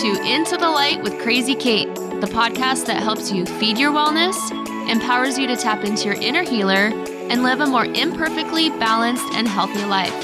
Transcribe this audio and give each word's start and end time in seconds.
to 0.00 0.22
Into 0.22 0.56
the 0.56 0.70
Light 0.70 1.02
with 1.02 1.18
Crazy 1.18 1.54
Cait, 1.54 1.94
the 1.94 2.26
podcast 2.26 2.86
that 2.86 3.02
helps 3.02 3.30
you 3.30 3.44
feed 3.44 3.76
your 3.76 3.92
wellness, 3.92 4.34
empowers 4.90 5.38
you 5.38 5.46
to 5.46 5.56
tap 5.56 5.84
into 5.84 6.06
your 6.06 6.14
inner 6.14 6.42
healer, 6.42 6.90
and 7.28 7.42
live 7.42 7.60
a 7.60 7.66
more 7.66 7.84
imperfectly 7.84 8.70
balanced 8.70 9.26
and 9.34 9.46
healthy 9.46 9.84
life. 9.84 10.14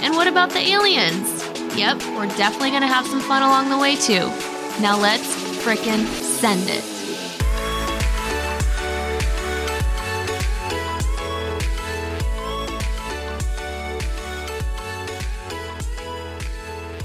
And 0.00 0.14
what 0.14 0.28
about 0.28 0.50
the 0.50 0.60
aliens? 0.60 1.42
Yep, 1.76 2.04
we're 2.14 2.28
definitely 2.36 2.70
going 2.70 2.82
to 2.82 2.86
have 2.86 3.04
some 3.08 3.20
fun 3.22 3.42
along 3.42 3.68
the 3.68 3.78
way 3.78 3.96
too. 3.96 4.28
Now 4.80 4.96
let's 4.96 5.26
frickin' 5.64 6.06
send 6.22 6.70
it. 6.70 6.93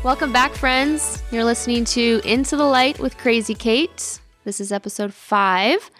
Welcome 0.03 0.31
back, 0.31 0.53
friends. 0.53 1.21
You're 1.29 1.43
listening 1.43 1.83
to 1.85 2.21
Into 2.23 2.55
the 2.55 2.63
Light 2.63 2.99
with 2.99 3.17
Crazy 3.17 3.53
Cait. 3.53 4.21
This 4.45 4.61
is 4.61 4.71
episode 4.71 5.13
five, 5.13 5.91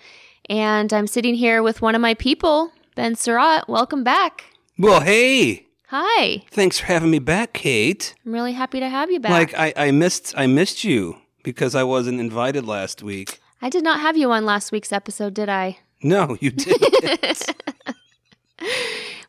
and 0.49 0.93
I'm 0.93 1.05
sitting 1.05 1.35
here 1.35 1.61
with 1.61 1.81
one 1.81 1.95
of 1.95 2.01
my 2.01 2.13
people, 2.13 2.71
Ben 2.95 3.15
Surratt. 3.15 3.67
Welcome 3.67 4.05
back. 4.05 4.45
Well, 4.77 5.01
hey, 5.01 5.67
Hi. 5.87 6.43
thanks 6.49 6.79
for 6.79 6.85
having 6.85 7.11
me 7.11 7.19
back, 7.19 7.51
Kate. 7.53 8.15
I'm 8.25 8.31
really 8.33 8.53
happy 8.53 8.79
to 8.79 8.87
have 8.87 9.11
you 9.11 9.19
back. 9.19 9.31
Like 9.31 9.53
I, 9.77 9.87
I 9.87 9.91
missed 9.91 10.33
I 10.37 10.47
missed 10.47 10.85
you 10.85 11.17
because 11.43 11.75
I 11.75 11.83
wasn't 11.83 12.21
invited 12.21 12.65
last 12.65 13.03
week. 13.03 13.41
I 13.61 13.69
did 13.69 13.83
not 13.83 13.99
have 13.99 14.15
you 14.15 14.31
on 14.31 14.45
last 14.45 14.71
week's 14.71 14.93
episode, 14.93 15.33
did 15.33 15.49
I? 15.49 15.79
No, 16.01 16.37
you 16.39 16.51
didn't. 16.51 17.53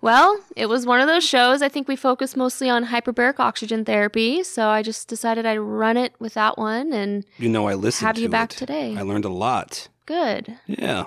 Well, 0.02 0.40
it 0.56 0.66
was 0.66 0.86
one 0.86 1.00
of 1.00 1.06
those 1.08 1.24
shows. 1.24 1.60
I 1.60 1.68
think 1.68 1.86
we 1.86 1.94
focused 1.94 2.34
mostly 2.36 2.70
on 2.70 2.86
hyperbaric 2.86 3.38
oxygen 3.38 3.84
therapy, 3.84 4.42
so 4.42 4.68
I 4.68 4.82
just 4.82 5.08
decided 5.08 5.44
I'd 5.44 5.58
run 5.58 5.98
it 5.98 6.14
with 6.18 6.32
that 6.34 6.56
one 6.56 6.92
and 6.94 7.24
you 7.38 7.50
know 7.50 7.68
I 7.68 7.74
listened 7.74 8.06
Have 8.06 8.16
to 8.16 8.22
you 8.22 8.28
back 8.30 8.52
it. 8.52 8.56
today. 8.58 8.96
I 8.96 9.02
learned 9.02 9.26
a 9.26 9.28
lot. 9.28 9.88
good. 10.06 10.58
Yeah. 10.66 11.06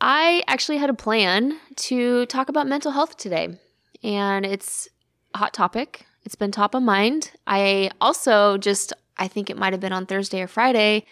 I 0.00 0.42
actually 0.46 0.78
had 0.78 0.88
a 0.90 0.94
plan 0.94 1.58
to 1.76 2.24
talk 2.26 2.48
about 2.48 2.66
mental 2.66 2.92
health 2.92 3.16
today, 3.18 3.58
and 4.02 4.46
it's 4.46 4.88
a 5.34 5.38
hot 5.38 5.52
topic. 5.52 6.06
It's 6.24 6.34
been 6.36 6.50
top 6.52 6.74
of 6.74 6.82
mind. 6.82 7.32
I 7.46 7.90
also 8.00 8.56
just, 8.58 8.92
I 9.18 9.28
think 9.28 9.50
it 9.50 9.56
might 9.58 9.72
have 9.72 9.80
been 9.80 9.92
on 9.92 10.06
Thursday 10.06 10.40
or 10.40 10.46
Friday, 10.46 11.04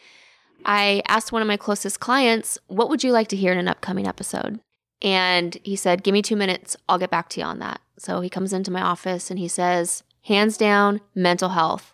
I 0.65 1.03
asked 1.09 1.31
one 1.33 1.43
of 1.43 1.49
my 1.49 1.57
closest 1.57 2.01
clients, 2.01 2.59
What 2.69 2.89
would 2.89 3.03
you 3.05 3.13
like 3.13 3.29
to 3.29 3.37
hear 3.37 3.53
in 3.53 3.59
an 3.59 3.69
upcoming 3.69 4.07
episode? 4.07 4.61
And 5.03 5.57
he 5.63 5.77
said, 5.77 6.03
Give 6.03 6.13
me 6.13 6.23
two 6.23 6.37
minutes. 6.37 6.77
I'll 6.89 6.99
get 6.99 7.11
back 7.11 7.29
to 7.31 7.41
you 7.41 7.47
on 7.47 7.59
that. 7.59 7.81
So 7.99 8.21
he 8.21 8.31
comes 8.31 8.53
into 8.53 8.71
my 8.71 8.83
office 8.83 9.31
and 9.31 9.39
he 9.39 9.49
says, 9.49 10.03
Hands 10.25 10.57
down, 10.57 11.01
mental 11.15 11.51
health. 11.51 11.93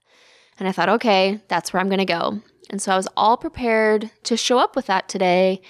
And 0.59 0.69
I 0.69 0.73
thought, 0.73 0.89
okay, 0.89 1.41
that's 1.49 1.73
where 1.73 1.81
I'm 1.81 1.89
going 1.89 1.99
to 1.99 2.05
go. 2.05 2.41
And 2.71 2.81
so 2.81 2.93
I 2.93 2.97
was 2.97 3.09
all 3.17 3.37
prepared 3.37 4.11
to 4.25 4.37
show 4.37 4.59
up 4.59 4.77
with 4.77 4.87
that 4.87 5.09
today. 5.09 5.61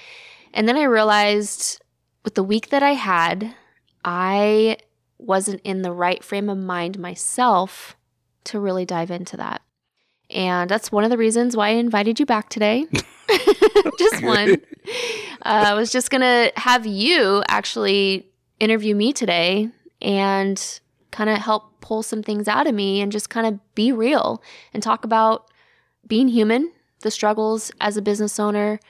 And 0.52 0.69
then 0.69 0.77
I 0.77 0.84
realized 0.84 1.83
with 2.24 2.34
the 2.34 2.44
week 2.44 2.69
that 2.69 2.83
I 2.83 2.92
had, 2.92 3.55
I 4.05 4.77
wasn't 5.19 5.61
in 5.62 5.83
the 5.83 5.92
right 5.92 6.22
frame 6.22 6.48
of 6.48 6.58
mind 6.58 6.98
myself 6.98 7.96
to 8.44 8.61
really 8.61 8.84
dive 8.84 9.11
into 9.11 9.36
that. 9.36 9.62
And 10.33 10.70
that's 10.70 10.91
one 10.91 11.05
of 11.05 11.11
the 11.11 11.19
reasons 11.19 11.56
why 11.56 11.69
I 11.69 11.72
invited 11.72 12.19
you 12.19 12.27
back 12.27 12.48
today. 12.48 12.86
just 13.98 14.22
one. 14.22 14.56
Uh, 15.45 15.64
I 15.67 15.74
was 15.74 15.90
just 15.90 16.11
going 16.11 16.23
to 16.23 16.52
have 16.57 16.86
you 16.86 17.42
actually 17.48 18.29
interview 18.61 18.95
me 18.95 19.12
today 19.12 19.68
and 20.01 20.80
kind 21.11 21.29
of 21.29 21.39
help 21.39 21.80
pull 21.80 22.02
some 22.02 22.23
things 22.23 22.48
out 22.48 22.67
of 22.67 22.74
me 22.74 23.01
and 23.01 23.12
just 23.12 23.29
kind 23.29 23.46
of 23.46 23.74
be 23.74 23.92
real 23.92 24.42
and 24.73 24.83
talk 24.83 25.05
about 25.05 25.51
being 26.07 26.29
human, 26.29 26.73
the 27.01 27.11
struggles 27.11 27.70
as 27.80 27.96
a 27.96 28.02
business 28.02 28.40
owner, 28.40 28.80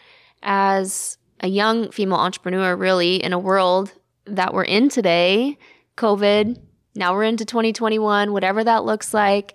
as 0.42 1.18
a 1.40 1.48
young 1.48 1.90
female 1.90 2.18
entrepreneur, 2.18 2.76
really, 2.76 3.16
in 3.16 3.32
a 3.32 3.38
world 3.38 3.92
that 4.26 4.54
we're 4.54 4.64
in 4.64 4.88
today 4.88 5.58
COVID, 5.96 6.58
now 6.94 7.14
we're 7.14 7.24
into 7.24 7.44
2021, 7.44 8.32
whatever 8.32 8.64
that 8.64 8.84
looks 8.84 9.14
like. 9.14 9.54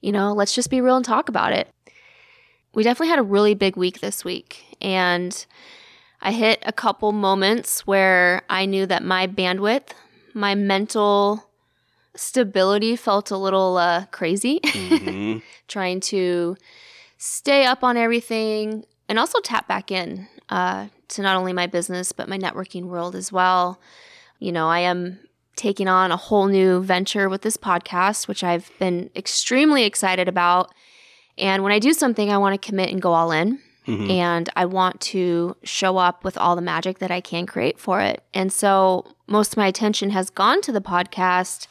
You 0.00 0.12
know, 0.12 0.32
let's 0.32 0.54
just 0.54 0.70
be 0.70 0.80
real 0.80 0.96
and 0.96 1.04
talk 1.04 1.28
about 1.28 1.52
it. 1.52 1.68
We 2.74 2.82
definitely 2.82 3.08
had 3.08 3.18
a 3.18 3.22
really 3.22 3.54
big 3.54 3.76
week 3.76 4.00
this 4.00 4.24
week, 4.24 4.76
and 4.80 5.44
I 6.20 6.32
hit 6.32 6.62
a 6.66 6.72
couple 6.72 7.12
moments 7.12 7.86
where 7.86 8.42
I 8.48 8.66
knew 8.66 8.86
that 8.86 9.02
my 9.02 9.26
bandwidth, 9.26 9.88
my 10.34 10.54
mental 10.54 11.44
stability 12.14 12.96
felt 12.96 13.30
a 13.30 13.36
little 13.36 13.76
uh, 13.76 14.06
crazy, 14.06 14.60
Mhm. 14.62 15.42
trying 15.68 16.00
to 16.00 16.56
stay 17.16 17.64
up 17.64 17.82
on 17.82 17.96
everything 17.96 18.84
and 19.08 19.18
also 19.18 19.40
tap 19.40 19.66
back 19.66 19.90
in 19.90 20.28
uh, 20.50 20.86
to 21.08 21.22
not 21.22 21.36
only 21.36 21.52
my 21.52 21.66
business, 21.66 22.12
but 22.12 22.28
my 22.28 22.38
networking 22.38 22.84
world 22.84 23.14
as 23.16 23.32
well. 23.32 23.80
You 24.38 24.52
know, 24.52 24.68
I 24.68 24.80
am 24.80 25.18
taking 25.58 25.88
on 25.88 26.10
a 26.10 26.16
whole 26.16 26.46
new 26.46 26.80
venture 26.82 27.28
with 27.28 27.42
this 27.42 27.56
podcast, 27.58 28.26
which 28.28 28.42
I've 28.42 28.70
been 28.78 29.10
extremely 29.14 29.84
excited 29.84 30.28
about. 30.28 30.72
And 31.36 31.62
when 31.62 31.72
I 31.72 31.78
do 31.78 31.92
something, 31.92 32.30
I 32.32 32.38
want 32.38 32.60
to 32.60 32.66
commit 32.66 32.88
and 32.90 33.02
go 33.02 33.12
all 33.12 33.30
in 33.32 33.58
Mhm. 33.86 34.10
and 34.10 34.48
I 34.56 34.64
want 34.64 35.00
to 35.12 35.56
show 35.64 35.98
up 35.98 36.24
with 36.24 36.38
all 36.38 36.56
the 36.56 36.62
magic 36.62 36.98
that 37.00 37.10
I 37.10 37.20
can 37.20 37.44
create 37.46 37.78
for 37.78 38.00
it. 38.00 38.22
And 38.32 38.52
so 38.52 39.04
most 39.26 39.52
of 39.52 39.56
my 39.58 39.66
attention 39.66 40.10
has 40.10 40.30
gone 40.30 40.60
to 40.62 40.72
the 40.72 40.80
podcast, 40.80 41.66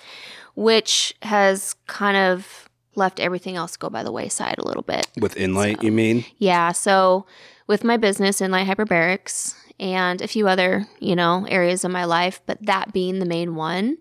which 0.56 1.14
has 1.24 1.76
kind 1.88 2.18
of 2.18 2.67
left 2.98 3.20
everything 3.20 3.56
else 3.56 3.78
go 3.78 3.90
by 3.90 4.04
the 4.04 4.12
wayside 4.12 4.58
a 4.58 4.66
little 4.66 4.82
bit. 4.82 5.08
With 5.20 5.38
Inlight, 5.38 5.84
you 5.84 5.92
mean? 5.92 6.26
Yeah, 6.38 6.72
so 6.72 7.26
with 7.68 7.84
my 7.84 7.98
business 7.98 8.42
Inlight 8.42 8.68
Hyperbarics 8.68 9.56
and 9.80 10.22
a 10.22 10.28
few 10.28 10.48
other, 10.48 10.88
you 11.00 11.16
know, 11.16 11.46
areas 11.50 11.84
of 11.86 11.92
my 11.92 12.06
life, 12.06 12.42
but 12.46 12.58
that 12.66 12.94
being 12.94 13.20
the 13.20 13.26
main 13.26 13.56
one, 13.56 13.98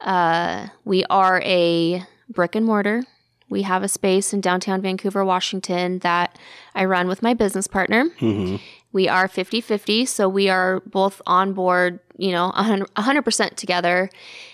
uh, 0.00 0.68
we 0.84 1.04
are 1.10 1.40
a 1.44 2.04
brick 2.28 2.54
and 2.54 2.64
mortar. 2.66 3.04
We 3.48 3.62
have 3.62 3.82
a 3.82 3.88
space 3.88 4.32
in 4.32 4.40
downtown 4.40 4.80
Vancouver, 4.80 5.24
Washington 5.24 5.98
that 5.98 6.38
I 6.74 6.86
run 6.86 7.06
with 7.06 7.22
my 7.22 7.34
business 7.34 7.66
partner. 7.66 8.06
hmm 8.18 8.56
We 8.92 9.08
are 9.08 9.28
50 9.28 9.60
50, 9.60 10.06
so 10.06 10.28
we 10.28 10.48
are 10.48 10.80
both 10.86 11.20
on 11.26 11.52
board, 11.52 12.00
you 12.16 12.30
know, 12.30 12.46
100 12.46 12.88
100% 12.94 13.54
together. 13.56 14.08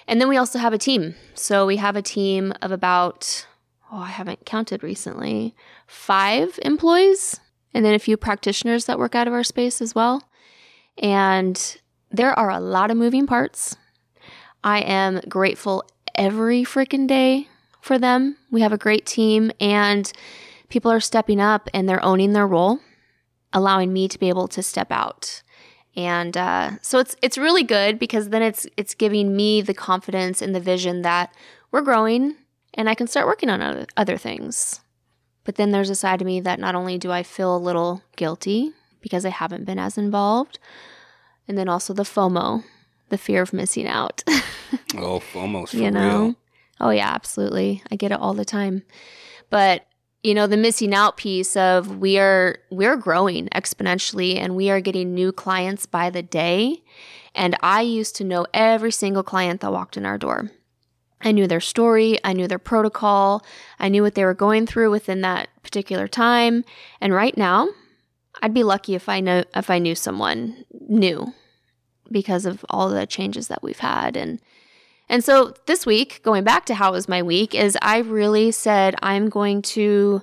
And 0.08 0.20
then 0.20 0.28
we 0.28 0.36
also 0.36 0.58
have 0.58 0.72
a 0.72 0.78
team. 0.78 1.14
So 1.34 1.64
we 1.66 1.76
have 1.76 1.94
a 1.96 2.02
team 2.02 2.52
of 2.60 2.72
about, 2.72 3.46
oh, 3.90 3.98
I 3.98 4.08
haven't 4.08 4.46
counted 4.46 4.82
recently, 4.82 5.54
five 5.86 6.58
employees, 6.62 7.40
and 7.74 7.84
then 7.84 7.94
a 7.94 7.98
few 7.98 8.16
practitioners 8.16 8.86
that 8.86 8.98
work 8.98 9.14
out 9.14 9.26
of 9.26 9.32
our 9.32 9.44
space 9.44 9.80
as 9.80 9.94
well. 9.94 10.28
And 10.98 11.78
there 12.10 12.38
are 12.38 12.50
a 12.50 12.60
lot 12.60 12.90
of 12.90 12.96
moving 12.96 13.26
parts. 13.26 13.76
I 14.64 14.80
am 14.80 15.20
grateful 15.28 15.84
every 16.14 16.64
freaking 16.64 17.06
day 17.06 17.48
for 17.80 17.98
them. 17.98 18.36
We 18.50 18.62
have 18.62 18.72
a 18.72 18.78
great 18.78 19.06
team, 19.06 19.52
and 19.60 20.10
people 20.68 20.90
are 20.90 21.00
stepping 21.00 21.40
up 21.40 21.68
and 21.72 21.88
they're 21.88 22.04
owning 22.04 22.32
their 22.32 22.46
role 22.46 22.80
allowing 23.52 23.92
me 23.92 24.08
to 24.08 24.18
be 24.18 24.28
able 24.28 24.48
to 24.48 24.62
step 24.62 24.90
out. 24.90 25.42
And 25.96 26.36
uh, 26.36 26.72
so 26.82 26.98
it's 26.98 27.16
it's 27.22 27.38
really 27.38 27.64
good 27.64 27.98
because 27.98 28.28
then 28.28 28.42
it's 28.42 28.66
it's 28.76 28.94
giving 28.94 29.34
me 29.34 29.62
the 29.62 29.74
confidence 29.74 30.40
and 30.40 30.54
the 30.54 30.60
vision 30.60 31.02
that 31.02 31.34
we're 31.70 31.82
growing 31.82 32.36
and 32.78 32.88
I 32.88 32.94
can 32.94 33.08
start 33.08 33.26
working 33.26 33.50
on 33.50 33.60
other, 33.60 33.86
other 33.96 34.16
things. 34.16 34.80
But 35.44 35.56
then 35.56 35.72
there's 35.72 35.90
a 35.90 35.96
side 35.96 36.22
of 36.22 36.26
me 36.26 36.40
that 36.40 36.60
not 36.60 36.76
only 36.76 36.96
do 36.96 37.10
I 37.10 37.24
feel 37.24 37.54
a 37.54 37.58
little 37.58 38.02
guilty 38.16 38.72
because 39.00 39.26
I 39.26 39.30
haven't 39.30 39.64
been 39.64 39.78
as 39.78 39.98
involved, 39.98 40.58
and 41.48 41.58
then 41.58 41.68
also 41.68 41.92
the 41.92 42.04
FOMO, 42.04 42.62
the 43.08 43.18
fear 43.18 43.42
of 43.42 43.52
missing 43.52 43.86
out. 43.86 44.22
Oh, 44.96 45.18
for 45.20 45.64
you 45.72 45.90
know? 45.90 46.22
real. 46.22 46.34
Oh 46.80 46.90
yeah, 46.90 47.08
absolutely. 47.08 47.82
I 47.90 47.96
get 47.96 48.12
it 48.12 48.18
all 48.20 48.34
the 48.34 48.44
time. 48.44 48.82
But 49.50 49.86
you 50.22 50.34
know, 50.34 50.46
the 50.46 50.56
missing 50.56 50.94
out 50.94 51.16
piece 51.16 51.56
of 51.56 51.98
we 51.98 52.18
are 52.18 52.58
we're 52.70 52.96
growing 52.96 53.48
exponentially 53.48 54.36
and 54.36 54.56
we 54.56 54.70
are 54.70 54.80
getting 54.80 55.14
new 55.14 55.32
clients 55.32 55.86
by 55.86 56.10
the 56.10 56.22
day. 56.22 56.82
And 57.34 57.56
I 57.62 57.82
used 57.82 58.16
to 58.16 58.24
know 58.24 58.46
every 58.52 58.92
single 58.92 59.22
client 59.22 59.60
that 59.60 59.72
walked 59.72 59.96
in 59.96 60.06
our 60.06 60.18
door. 60.18 60.50
I 61.20 61.32
knew 61.32 61.46
their 61.46 61.60
story, 61.60 62.18
I 62.24 62.32
knew 62.32 62.46
their 62.46 62.58
protocol, 62.58 63.44
I 63.78 63.88
knew 63.88 64.02
what 64.02 64.14
they 64.14 64.24
were 64.24 64.34
going 64.34 64.66
through 64.66 64.90
within 64.90 65.20
that 65.22 65.48
particular 65.62 66.06
time. 66.06 66.64
And 67.00 67.12
right 67.12 67.36
now, 67.36 67.68
I'd 68.40 68.54
be 68.54 68.62
lucky 68.62 68.94
if 68.94 69.08
I 69.08 69.20
know 69.20 69.44
if 69.56 69.68
I 69.70 69.78
knew 69.78 69.94
someone 69.94 70.64
new 70.70 71.32
because 72.10 72.46
of 72.46 72.64
all 72.70 72.88
the 72.88 73.06
changes 73.06 73.48
that 73.48 73.62
we've 73.62 73.80
had 73.80 74.16
and 74.16 74.40
and 75.08 75.24
so 75.24 75.54
this 75.66 75.86
week, 75.86 76.20
going 76.22 76.44
back 76.44 76.66
to 76.66 76.74
how 76.74 76.92
was 76.92 77.08
my 77.08 77.22
week, 77.22 77.54
is 77.54 77.78
I 77.80 77.98
really 77.98 78.52
said 78.52 78.94
I'm 79.00 79.28
going 79.28 79.62
to, 79.62 80.20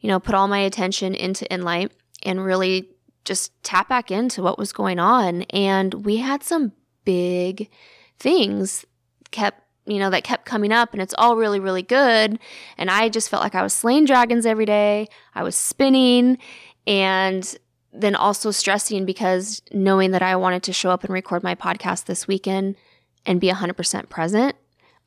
you 0.00 0.08
know, 0.08 0.18
put 0.18 0.34
all 0.34 0.48
my 0.48 0.58
attention 0.58 1.14
into 1.14 1.50
Inlight 1.50 1.92
and 2.24 2.44
really 2.44 2.90
just 3.24 3.52
tap 3.62 3.88
back 3.88 4.10
into 4.10 4.42
what 4.42 4.58
was 4.58 4.72
going 4.72 4.98
on. 4.98 5.42
And 5.42 6.04
we 6.04 6.16
had 6.16 6.42
some 6.42 6.72
big 7.04 7.70
things 8.18 8.84
kept 9.30 9.62
you 9.86 9.98
know, 9.98 10.10
that 10.10 10.24
kept 10.24 10.44
coming 10.44 10.72
up 10.72 10.92
and 10.92 11.00
it's 11.00 11.14
all 11.16 11.36
really, 11.36 11.60
really 11.60 11.82
good. 11.82 12.38
And 12.76 12.90
I 12.90 13.08
just 13.08 13.28
felt 13.30 13.42
like 13.42 13.54
I 13.54 13.62
was 13.62 13.72
slaying 13.72 14.04
dragons 14.04 14.44
every 14.46 14.66
day. 14.66 15.08
I 15.34 15.42
was 15.42 15.54
spinning 15.54 16.38
and 16.86 17.56
then 17.92 18.14
also 18.14 18.50
stressing 18.50 19.04
because 19.06 19.62
knowing 19.72 20.10
that 20.10 20.22
I 20.22 20.36
wanted 20.36 20.62
to 20.64 20.72
show 20.72 20.90
up 20.90 21.02
and 21.04 21.12
record 21.12 21.42
my 21.42 21.54
podcast 21.54 22.04
this 22.04 22.26
weekend 22.28 22.76
and 23.24 23.40
be 23.40 23.48
100% 23.48 24.08
present, 24.08 24.56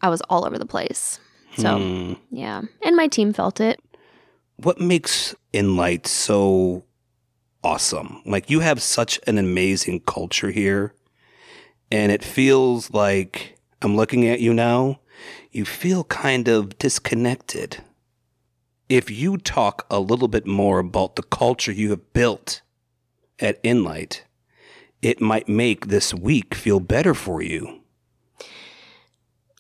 I 0.01 0.09
was 0.09 0.21
all 0.29 0.45
over 0.45 0.57
the 0.57 0.65
place. 0.65 1.19
So, 1.57 1.77
Hmm. 1.77 2.13
yeah. 2.31 2.61
And 2.81 2.95
my 2.95 3.07
team 3.07 3.33
felt 3.33 3.59
it. 3.59 3.79
What 4.57 4.79
makes 4.79 5.35
Inlight 5.53 6.07
so 6.07 6.83
awesome? 7.63 8.21
Like 8.25 8.49
you 8.49 8.59
have 8.61 8.81
such 8.81 9.19
an 9.27 9.37
amazing 9.37 10.01
culture 10.01 10.51
here, 10.51 10.93
and 11.91 12.11
it 12.11 12.23
feels 12.23 12.91
like 12.91 13.57
I'm 13.81 13.95
looking 13.95 14.27
at 14.27 14.41
you 14.41 14.53
now. 14.53 14.99
You 15.51 15.65
feel 15.65 16.03
kind 16.05 16.47
of 16.47 16.77
disconnected. 16.77 17.77
If 18.87 19.09
you 19.09 19.37
talk 19.37 19.85
a 19.89 19.99
little 19.99 20.27
bit 20.27 20.45
more 20.45 20.79
about 20.79 21.15
the 21.15 21.23
culture 21.23 21.71
you 21.71 21.91
have 21.91 22.13
built 22.13 22.61
at 23.39 23.59
Inlight, 23.63 24.23
it 25.01 25.21
might 25.21 25.47
make 25.47 25.87
this 25.87 26.13
week 26.13 26.53
feel 26.53 26.79
better 26.79 27.13
for 27.13 27.41
you. 27.41 27.81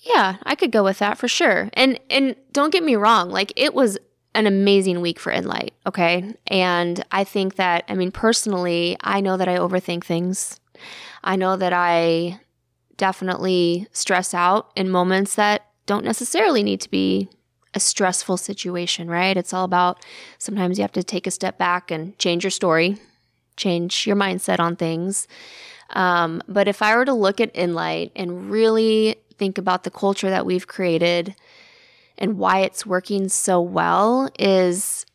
Yeah, 0.01 0.37
I 0.43 0.55
could 0.55 0.71
go 0.71 0.83
with 0.83 0.99
that 0.99 1.17
for 1.17 1.27
sure. 1.27 1.69
And 1.73 1.99
and 2.09 2.35
don't 2.51 2.71
get 2.71 2.83
me 2.83 2.95
wrong, 2.95 3.29
like 3.29 3.53
it 3.55 3.73
was 3.73 3.97
an 4.33 4.47
amazing 4.47 5.01
week 5.01 5.19
for 5.19 5.31
Inlight, 5.31 5.71
okay? 5.85 6.33
And 6.47 7.03
I 7.11 7.23
think 7.23 7.55
that 7.55 7.85
I 7.87 7.95
mean 7.95 8.11
personally, 8.11 8.97
I 9.01 9.21
know 9.21 9.37
that 9.37 9.47
I 9.47 9.57
overthink 9.57 10.03
things. 10.03 10.59
I 11.23 11.35
know 11.35 11.55
that 11.57 11.73
I 11.73 12.39
definitely 12.99 13.87
stress 13.91 14.33
out 14.35 14.69
in 14.75 14.89
moments 14.89 15.33
that 15.35 15.65
don't 15.87 16.05
necessarily 16.05 16.61
need 16.61 16.81
to 16.81 16.91
be 16.91 17.29
a 17.73 17.79
stressful 17.79 18.37
situation, 18.37 19.09
right? 19.09 19.35
It's 19.35 19.53
all 19.53 19.63
about 19.63 20.05
sometimes 20.37 20.77
you 20.77 20.83
have 20.83 20.91
to 20.91 21.03
take 21.03 21.25
a 21.25 21.31
step 21.31 21.57
back 21.57 21.89
and 21.89 22.17
change 22.19 22.43
your 22.43 22.51
story, 22.51 22.97
change 23.57 24.05
your 24.05 24.15
mindset 24.15 24.59
on 24.59 24.75
things. 24.75 25.27
Um, 25.91 26.43
but 26.47 26.67
if 26.67 26.81
I 26.81 26.95
were 26.95 27.05
to 27.05 27.13
look 27.13 27.39
at 27.41 27.55
Inlight 27.55 28.11
and 28.15 28.51
really 28.51 29.15
think 29.37 29.57
about 29.57 29.83
the 29.83 29.91
culture 29.91 30.29
that 30.29 30.45
we've 30.45 30.67
created 30.67 31.35
and 32.17 32.37
why 32.37 32.59
it's 32.59 32.85
working 32.85 33.29
so 33.29 33.61
well, 33.61 34.29
is 34.37 35.05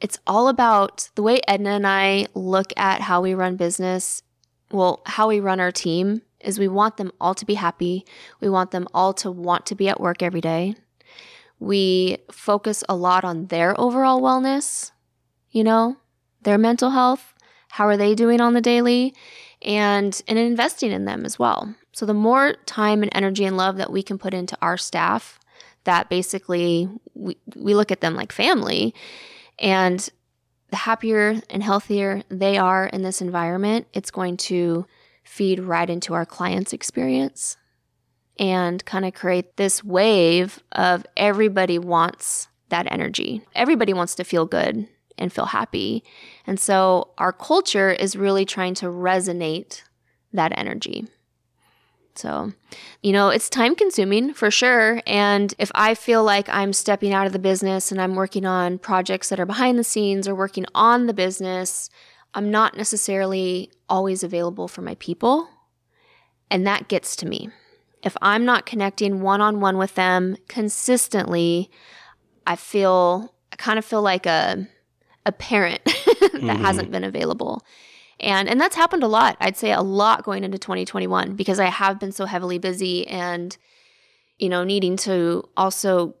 it's 0.00 0.18
all 0.26 0.48
about 0.48 1.10
the 1.16 1.22
way 1.22 1.40
Edna 1.48 1.70
and 1.70 1.86
I 1.86 2.28
look 2.34 2.72
at 2.76 3.00
how 3.02 3.20
we 3.20 3.34
run 3.34 3.56
business. 3.56 4.22
Well, 4.70 5.02
how 5.04 5.28
we 5.28 5.40
run 5.40 5.60
our 5.60 5.72
team 5.72 6.22
is 6.42 6.58
we 6.58 6.68
want 6.68 6.96
them 6.96 7.12
all 7.20 7.34
to 7.34 7.46
be 7.46 7.54
happy. 7.54 8.04
We 8.40 8.48
want 8.48 8.70
them 8.70 8.88
all 8.92 9.12
to 9.14 9.30
want 9.30 9.66
to 9.66 9.74
be 9.74 9.88
at 9.88 10.00
work 10.00 10.22
every 10.22 10.40
day. 10.40 10.74
We 11.58 12.18
focus 12.30 12.82
a 12.88 12.96
lot 12.96 13.24
on 13.24 13.46
their 13.46 13.78
overall 13.80 14.20
wellness, 14.20 14.90
you 15.50 15.62
know, 15.62 15.96
their 16.42 16.58
mental 16.58 16.90
health. 16.90 17.34
How 17.70 17.86
are 17.86 17.96
they 17.96 18.14
doing 18.14 18.40
on 18.40 18.54
the 18.54 18.60
daily? 18.60 19.14
And, 19.62 20.20
and 20.26 20.38
investing 20.38 20.90
in 20.90 21.04
them 21.04 21.24
as 21.24 21.38
well. 21.38 21.74
So 21.92 22.04
the 22.04 22.14
more 22.14 22.54
time 22.66 23.02
and 23.02 23.12
energy 23.14 23.44
and 23.44 23.56
love 23.56 23.76
that 23.76 23.92
we 23.92 24.02
can 24.02 24.18
put 24.18 24.34
into 24.34 24.58
our 24.60 24.76
staff, 24.76 25.38
that 25.84 26.08
basically 26.08 26.88
we, 27.14 27.36
we 27.54 27.74
look 27.74 27.92
at 27.92 28.00
them 28.00 28.16
like 28.16 28.32
family. 28.32 28.94
And 29.58 30.08
the 30.70 30.76
happier 30.76 31.40
and 31.50 31.62
healthier 31.62 32.22
they 32.28 32.56
are 32.58 32.86
in 32.86 33.02
this 33.02 33.20
environment, 33.20 33.86
it's 33.92 34.10
going 34.10 34.36
to 34.38 34.86
feed 35.22 35.60
right 35.60 35.88
into 35.88 36.14
our 36.14 36.26
clients' 36.26 36.72
experience 36.72 37.56
and 38.38 38.84
kind 38.84 39.04
of 39.04 39.14
create 39.14 39.56
this 39.56 39.84
wave 39.84 40.62
of 40.72 41.06
everybody 41.16 41.78
wants 41.78 42.48
that 42.70 42.90
energy. 42.90 43.42
Everybody 43.54 43.92
wants 43.92 44.14
to 44.16 44.24
feel 44.24 44.46
good 44.46 44.88
and 45.18 45.32
feel 45.32 45.46
happy. 45.46 46.02
And 46.46 46.58
so 46.58 47.10
our 47.18 47.32
culture 47.32 47.90
is 47.90 48.16
really 48.16 48.44
trying 48.44 48.74
to 48.74 48.86
resonate 48.86 49.82
that 50.32 50.52
energy. 50.56 51.06
So, 52.14 52.52
you 53.02 53.12
know, 53.12 53.30
it's 53.30 53.48
time 53.48 53.74
consuming 53.74 54.34
for 54.34 54.50
sure. 54.50 55.00
And 55.06 55.54
if 55.58 55.70
I 55.74 55.94
feel 55.94 56.22
like 56.22 56.48
I'm 56.48 56.72
stepping 56.72 57.12
out 57.12 57.26
of 57.26 57.32
the 57.32 57.38
business 57.38 57.90
and 57.90 58.00
I'm 58.00 58.14
working 58.14 58.44
on 58.44 58.78
projects 58.78 59.30
that 59.30 59.40
are 59.40 59.46
behind 59.46 59.78
the 59.78 59.84
scenes 59.84 60.28
or 60.28 60.34
working 60.34 60.66
on 60.74 61.06
the 61.06 61.14
business, 61.14 61.88
I'm 62.34 62.50
not 62.50 62.76
necessarily 62.76 63.70
always 63.88 64.22
available 64.22 64.68
for 64.68 64.82
my 64.82 64.94
people. 64.96 65.48
And 66.50 66.66
that 66.66 66.88
gets 66.88 67.16
to 67.16 67.26
me. 67.26 67.50
If 68.02 68.16
I'm 68.20 68.44
not 68.44 68.66
connecting 68.66 69.20
one 69.22 69.40
on 69.40 69.60
one 69.60 69.78
with 69.78 69.94
them 69.94 70.36
consistently, 70.48 71.70
I 72.46 72.56
feel, 72.56 73.34
I 73.52 73.56
kind 73.56 73.78
of 73.78 73.84
feel 73.84 74.02
like 74.02 74.26
a, 74.26 74.66
a 75.24 75.32
parent 75.32 75.82
that 75.84 76.32
Mhm. 76.32 76.60
hasn't 76.60 76.90
been 76.90 77.04
available. 77.04 77.62
And 78.20 78.48
and 78.48 78.60
that's 78.60 78.76
happened 78.76 79.02
a 79.02 79.08
lot. 79.08 79.36
I'd 79.40 79.56
say 79.56 79.72
a 79.72 79.80
lot 79.82 80.22
going 80.22 80.44
into 80.44 80.58
2021 80.58 81.34
because 81.34 81.58
I 81.58 81.66
have 81.66 81.98
been 81.98 82.12
so 82.12 82.24
heavily 82.24 82.58
busy 82.58 83.06
and 83.06 83.56
you 84.38 84.48
know, 84.48 84.64
needing 84.64 84.96
to 84.96 85.44
also 85.56 86.14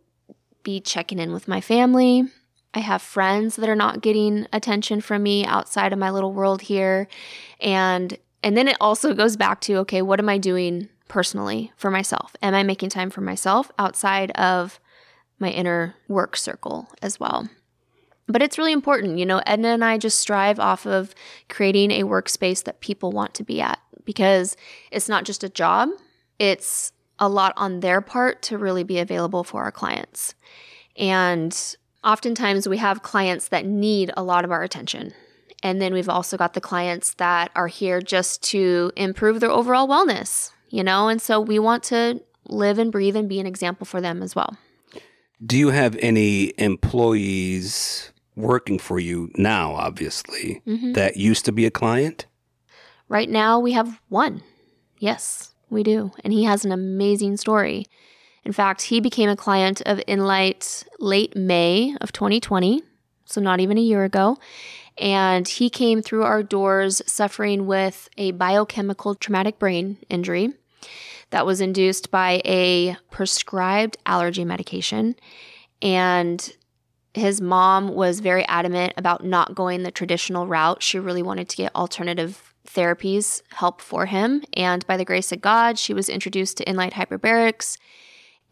be 0.62 0.80
checking 0.80 1.18
in 1.18 1.32
with 1.32 1.48
my 1.48 1.60
family. 1.60 2.24
I 2.74 2.80
have 2.80 3.02
friends 3.02 3.56
that 3.56 3.68
are 3.68 3.76
not 3.76 4.00
getting 4.00 4.46
attention 4.52 5.00
from 5.00 5.22
me 5.22 5.44
outside 5.44 5.92
of 5.92 5.98
my 5.98 6.10
little 6.10 6.32
world 6.32 6.62
here. 6.62 7.08
And 7.60 8.16
and 8.42 8.56
then 8.56 8.66
it 8.66 8.76
also 8.80 9.14
goes 9.14 9.36
back 9.36 9.60
to 9.62 9.76
okay, 9.78 10.02
what 10.02 10.18
am 10.18 10.28
I 10.28 10.38
doing 10.38 10.88
personally 11.08 11.72
for 11.76 11.90
myself? 11.90 12.34
Am 12.42 12.54
I 12.54 12.62
making 12.62 12.88
time 12.88 13.10
for 13.10 13.20
myself 13.20 13.70
outside 13.78 14.30
of 14.32 14.80
my 15.38 15.50
inner 15.50 15.94
work 16.08 16.36
circle 16.36 16.88
as 17.02 17.20
well? 17.20 17.48
But 18.26 18.42
it's 18.42 18.56
really 18.56 18.72
important. 18.72 19.18
You 19.18 19.26
know, 19.26 19.42
Edna 19.46 19.68
and 19.68 19.84
I 19.84 19.98
just 19.98 20.20
strive 20.20 20.58
off 20.58 20.86
of 20.86 21.14
creating 21.48 21.90
a 21.90 22.04
workspace 22.04 22.64
that 22.64 22.80
people 22.80 23.12
want 23.12 23.34
to 23.34 23.44
be 23.44 23.60
at 23.60 23.78
because 24.04 24.56
it's 24.90 25.08
not 25.08 25.24
just 25.24 25.44
a 25.44 25.48
job, 25.48 25.90
it's 26.38 26.92
a 27.18 27.28
lot 27.28 27.52
on 27.56 27.80
their 27.80 28.00
part 28.00 28.42
to 28.42 28.58
really 28.58 28.84
be 28.84 28.98
available 28.98 29.44
for 29.44 29.62
our 29.62 29.70
clients. 29.70 30.34
And 30.96 31.76
oftentimes 32.04 32.68
we 32.68 32.78
have 32.78 33.02
clients 33.02 33.48
that 33.48 33.66
need 33.66 34.12
a 34.16 34.22
lot 34.22 34.44
of 34.44 34.50
our 34.50 34.62
attention. 34.62 35.12
And 35.62 35.80
then 35.80 35.92
we've 35.92 36.08
also 36.08 36.36
got 36.36 36.54
the 36.54 36.60
clients 36.60 37.14
that 37.14 37.50
are 37.54 37.68
here 37.68 38.00
just 38.00 38.42
to 38.50 38.90
improve 38.96 39.40
their 39.40 39.50
overall 39.50 39.86
wellness, 39.86 40.50
you 40.70 40.82
know? 40.82 41.08
And 41.08 41.22
so 41.22 41.40
we 41.40 41.58
want 41.58 41.84
to 41.84 42.20
live 42.48 42.78
and 42.78 42.90
breathe 42.90 43.14
and 43.14 43.28
be 43.28 43.38
an 43.38 43.46
example 43.46 43.86
for 43.86 44.00
them 44.00 44.22
as 44.22 44.34
well. 44.34 44.56
Do 45.44 45.56
you 45.56 45.70
have 45.70 45.96
any 46.00 46.52
employees 46.58 48.12
working 48.34 48.78
for 48.78 48.98
you 48.98 49.30
now, 49.36 49.74
obviously, 49.74 50.62
Mhm. 50.66 50.94
that 50.94 51.16
used 51.16 51.44
to 51.44 51.52
be 51.52 51.66
a 51.66 51.70
client? 51.70 52.26
Right 53.08 53.28
now, 53.28 53.60
we 53.60 53.72
have 53.72 54.00
one. 54.08 54.42
Yes, 54.98 55.54
we 55.68 55.82
do. 55.82 56.12
And 56.24 56.32
he 56.32 56.44
has 56.44 56.64
an 56.64 56.72
amazing 56.72 57.36
story. 57.36 57.86
In 58.44 58.52
fact, 58.52 58.82
he 58.82 59.00
became 59.00 59.28
a 59.28 59.36
client 59.36 59.82
of 59.86 60.00
Inlight 60.06 60.84
late 60.98 61.36
May 61.36 61.96
of 62.00 62.12
2020, 62.12 62.82
so 63.24 63.40
not 63.40 63.60
even 63.60 63.78
a 63.78 63.82
year 63.82 64.04
ago. 64.04 64.38
And 64.98 65.46
he 65.46 65.70
came 65.70 66.02
through 66.02 66.24
our 66.24 66.42
doors 66.42 67.00
suffering 67.06 67.66
with 67.66 68.08
a 68.18 68.32
biochemical 68.32 69.14
traumatic 69.14 69.58
brain 69.58 69.96
injury 70.08 70.52
that 71.30 71.46
was 71.46 71.60
induced 71.60 72.10
by 72.10 72.42
a 72.44 72.96
prescribed 73.10 73.96
allergy 74.04 74.44
medication. 74.44 75.16
And 75.80 76.54
his 77.14 77.40
mom 77.40 77.88
was 77.88 78.20
very 78.20 78.44
adamant 78.46 78.94
about 78.96 79.24
not 79.24 79.54
going 79.54 79.82
the 79.82 79.90
traditional 79.90 80.46
route. 80.46 80.82
She 80.82 80.98
really 80.98 81.22
wanted 81.22 81.48
to 81.48 81.56
get 81.56 81.74
alternative 81.74 82.54
therapies 82.66 83.42
help 83.50 83.80
for 83.80 84.06
him. 84.06 84.42
And 84.54 84.86
by 84.86 84.96
the 84.96 85.04
grace 85.04 85.32
of 85.32 85.40
God, 85.40 85.78
she 85.78 85.94
was 85.94 86.08
introduced 86.08 86.58
to 86.58 86.64
Inlight 86.64 86.92
Hyperbarics. 86.92 87.76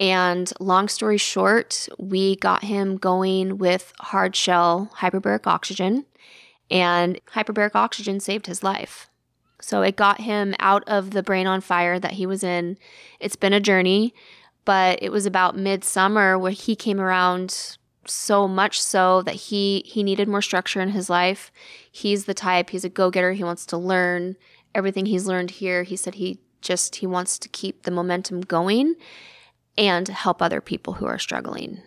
And 0.00 0.50
long 0.58 0.88
story 0.88 1.18
short, 1.18 1.86
we 1.98 2.36
got 2.36 2.64
him 2.64 2.96
going 2.96 3.58
with 3.58 3.92
hard 4.00 4.34
shell 4.34 4.90
hyperbaric 4.96 5.46
oxygen, 5.46 6.06
and 6.70 7.20
hyperbaric 7.34 7.74
oxygen 7.74 8.18
saved 8.18 8.46
his 8.46 8.62
life. 8.62 9.10
So 9.60 9.82
it 9.82 9.96
got 9.96 10.22
him 10.22 10.54
out 10.58 10.82
of 10.88 11.10
the 11.10 11.22
brain 11.22 11.46
on 11.46 11.60
fire 11.60 11.98
that 11.98 12.12
he 12.12 12.24
was 12.24 12.42
in. 12.42 12.78
It's 13.20 13.36
been 13.36 13.52
a 13.52 13.60
journey, 13.60 14.14
but 14.64 14.98
it 15.02 15.12
was 15.12 15.26
about 15.26 15.58
midsummer 15.58 16.38
where 16.38 16.50
he 16.50 16.74
came 16.74 16.98
around 16.98 17.76
so 18.06 18.48
much 18.48 18.80
so 18.80 19.20
that 19.22 19.34
he 19.34 19.82
he 19.84 20.02
needed 20.02 20.26
more 20.26 20.40
structure 20.40 20.80
in 20.80 20.90
his 20.90 21.10
life. 21.10 21.52
He's 21.92 22.24
the 22.24 22.32
type, 22.32 22.70
he's 22.70 22.86
a 22.86 22.88
go-getter, 22.88 23.32
he 23.32 23.44
wants 23.44 23.66
to 23.66 23.76
learn 23.76 24.36
everything 24.74 25.04
he's 25.04 25.26
learned 25.26 25.50
here. 25.50 25.82
He 25.82 25.96
said 25.96 26.14
he 26.14 26.38
just 26.62 26.96
he 26.96 27.06
wants 27.06 27.38
to 27.38 27.48
keep 27.50 27.82
the 27.82 27.90
momentum 27.90 28.40
going 28.40 28.94
and 29.76 30.08
help 30.08 30.42
other 30.42 30.60
people 30.60 30.94
who 30.94 31.06
are 31.06 31.18
struggling. 31.18 31.80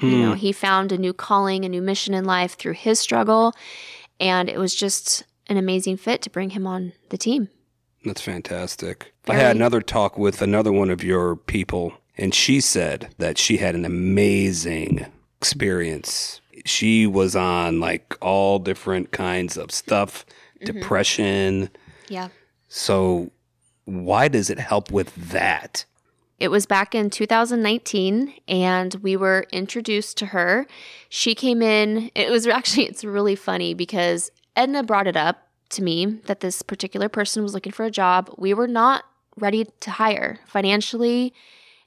You 0.00 0.10
hmm. 0.10 0.22
know, 0.22 0.34
he 0.34 0.52
found 0.52 0.92
a 0.92 0.98
new 0.98 1.12
calling, 1.12 1.64
a 1.64 1.68
new 1.68 1.82
mission 1.82 2.14
in 2.14 2.24
life 2.24 2.54
through 2.54 2.74
his 2.74 2.98
struggle, 2.98 3.54
and 4.18 4.48
it 4.48 4.58
was 4.58 4.74
just 4.74 5.24
an 5.46 5.56
amazing 5.56 5.96
fit 5.96 6.22
to 6.22 6.30
bring 6.30 6.50
him 6.50 6.66
on 6.66 6.92
the 7.10 7.18
team. 7.18 7.48
That's 8.04 8.22
fantastic. 8.22 9.12
I 9.28 9.34
had 9.34 9.56
another 9.56 9.80
talk 9.80 10.16
with 10.16 10.40
another 10.40 10.72
one 10.72 10.90
of 10.90 11.04
your 11.04 11.36
people, 11.36 11.92
And 12.16 12.34
she 12.34 12.60
said 12.60 13.14
that 13.18 13.38
she 13.38 13.58
had 13.58 13.74
an 13.74 13.84
amazing 13.84 15.06
experience. 15.38 16.40
She 16.64 17.06
was 17.06 17.36
on 17.36 17.80
like 17.80 18.16
all 18.20 18.58
different 18.58 19.10
kinds 19.12 19.56
of 19.56 19.70
stuff, 19.70 20.24
mm-hmm. 20.56 20.64
depression. 20.64 21.70
Yeah. 22.08 22.28
So, 22.68 23.30
why 23.84 24.28
does 24.28 24.50
it 24.50 24.58
help 24.58 24.90
with 24.90 25.14
that? 25.30 25.84
It 26.40 26.50
was 26.50 26.64
back 26.64 26.94
in 26.94 27.10
2019 27.10 28.32
and 28.48 28.94
we 29.02 29.14
were 29.14 29.46
introduced 29.52 30.16
to 30.18 30.26
her. 30.26 30.66
She 31.10 31.34
came 31.34 31.60
in. 31.60 32.10
It 32.14 32.30
was 32.30 32.46
actually 32.46 32.86
it's 32.88 33.04
really 33.04 33.36
funny 33.36 33.74
because 33.74 34.30
Edna 34.56 34.82
brought 34.82 35.06
it 35.06 35.16
up 35.16 35.46
to 35.70 35.82
me 35.82 36.06
that 36.24 36.40
this 36.40 36.62
particular 36.62 37.08
person 37.10 37.42
was 37.42 37.52
looking 37.52 37.72
for 37.72 37.84
a 37.84 37.90
job. 37.90 38.34
We 38.38 38.54
were 38.54 38.66
not 38.66 39.04
ready 39.36 39.66
to 39.80 39.90
hire 39.90 40.40
financially 40.46 41.34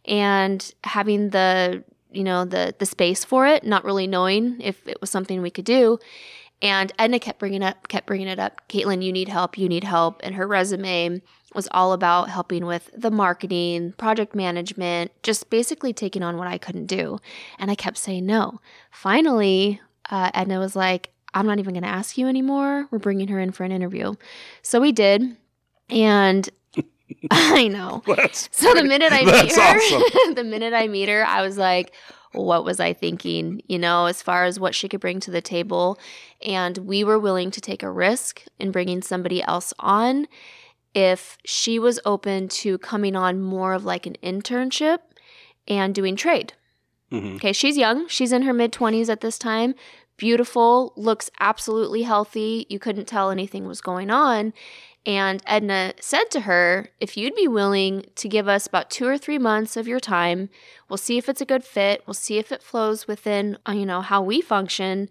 and 0.05 0.73
having 0.83 1.31
the, 1.31 1.83
you 2.13 2.23
know, 2.23 2.45
the 2.45 2.75
the 2.77 2.85
space 2.85 3.23
for 3.23 3.47
it, 3.47 3.63
not 3.63 3.83
really 3.83 4.07
knowing 4.07 4.59
if 4.61 4.87
it 4.87 4.99
was 5.01 5.09
something 5.09 5.41
we 5.41 5.51
could 5.51 5.65
do. 5.65 5.99
And 6.61 6.93
Edna 6.97 7.19
kept 7.19 7.39
bringing 7.39 7.61
up, 7.61 7.89
kept 7.89 8.07
bringing 8.07 8.29
it 8.29 8.39
up. 8.39 8.61
Caitlin, 8.69 9.03
you 9.03 9.11
need 9.11 9.27
help. 9.27 9.57
You 9.57 9.67
need 9.67 9.83
help. 9.83 10.21
And 10.23 10.35
her 10.35 10.47
resume 10.47 11.21
was 11.53 11.67
all 11.71 11.91
about 11.91 12.29
helping 12.29 12.65
with 12.65 12.89
the 12.95 13.11
marketing, 13.11 13.91
project 13.93 14.33
management, 14.33 15.11
just 15.23 15.49
basically 15.49 15.91
taking 15.91 16.23
on 16.23 16.37
what 16.37 16.47
I 16.47 16.57
couldn't 16.57 16.85
do. 16.85 17.19
And 17.59 17.69
I 17.69 17.75
kept 17.75 17.97
saying 17.97 18.25
no. 18.25 18.61
Finally, 18.91 19.81
uh, 20.09 20.31
Edna 20.33 20.59
was 20.59 20.75
like, 20.75 21.09
I'm 21.33 21.45
not 21.45 21.59
even 21.59 21.73
going 21.73 21.83
to 21.83 21.89
ask 21.89 22.17
you 22.17 22.27
anymore. 22.27 22.87
We're 22.91 22.99
bringing 22.99 23.27
her 23.27 23.39
in 23.39 23.51
for 23.51 23.63
an 23.63 23.71
interview. 23.71 24.15
So 24.61 24.79
we 24.79 24.91
did. 24.91 25.35
And 25.89 26.49
I 27.31 27.67
know. 27.67 28.01
That's 28.07 28.49
So 28.51 28.73
the 28.73 28.83
minute 28.83 29.11
I 29.11 29.23
meet 29.25 29.55
her, 29.55 29.77
awesome. 29.77 30.33
the 30.35 30.43
minute 30.43 30.73
I 30.73 30.87
meet 30.87 31.09
her, 31.09 31.25
I 31.25 31.41
was 31.41 31.57
like, 31.57 31.93
what 32.33 32.65
was 32.65 32.79
I 32.79 32.93
thinking, 32.93 33.61
you 33.67 33.77
know, 33.77 34.05
as 34.07 34.21
far 34.21 34.45
as 34.45 34.59
what 34.59 34.73
she 34.73 34.89
could 34.89 34.99
bring 34.99 35.19
to 35.21 35.31
the 35.31 35.41
table. 35.41 35.99
And 36.45 36.77
we 36.79 37.03
were 37.03 37.19
willing 37.19 37.51
to 37.51 37.61
take 37.61 37.83
a 37.83 37.91
risk 37.91 38.43
in 38.59 38.71
bringing 38.71 39.01
somebody 39.01 39.43
else 39.43 39.73
on 39.79 40.27
if 40.95 41.37
she 41.45 41.79
was 41.79 41.99
open 42.05 42.47
to 42.47 42.77
coming 42.79 43.15
on 43.15 43.41
more 43.41 43.73
of 43.73 43.85
like 43.85 44.05
an 44.05 44.15
internship 44.23 44.99
and 45.67 45.93
doing 45.95 46.15
trade. 46.15 46.53
Mhm. 47.11 47.35
Okay, 47.35 47.53
she's 47.53 47.77
young. 47.77 48.07
She's 48.07 48.31
in 48.31 48.41
her 48.43 48.53
mid 48.53 48.71
20s 48.71 49.09
at 49.09 49.21
this 49.21 49.37
time. 49.37 49.75
Beautiful, 50.17 50.93
looks 50.95 51.29
absolutely 51.39 52.03
healthy. 52.03 52.65
You 52.69 52.79
couldn't 52.79 53.05
tell 53.07 53.31
anything 53.31 53.67
was 53.67 53.81
going 53.81 54.09
on. 54.11 54.53
And 55.05 55.43
Edna 55.45 55.93
said 55.99 56.25
to 56.31 56.41
her, 56.41 56.89
If 56.99 57.17
you'd 57.17 57.35
be 57.35 57.47
willing 57.47 58.05
to 58.15 58.29
give 58.29 58.47
us 58.47 58.67
about 58.67 58.89
two 58.89 59.05
or 59.05 59.17
three 59.17 59.37
months 59.37 59.75
of 59.75 59.87
your 59.87 59.99
time, 59.99 60.49
we'll 60.87 60.97
see 60.97 61.17
if 61.17 61.27
it's 61.27 61.41
a 61.41 61.45
good 61.45 61.63
fit. 61.63 62.03
We'll 62.07 62.13
see 62.13 62.37
if 62.37 62.51
it 62.51 62.63
flows 62.63 63.05
within, 63.05 63.57
uh, 63.67 63.73
you 63.73 63.85
know, 63.85 64.01
how 64.01 64.21
we 64.21 64.39
function. 64.39 65.09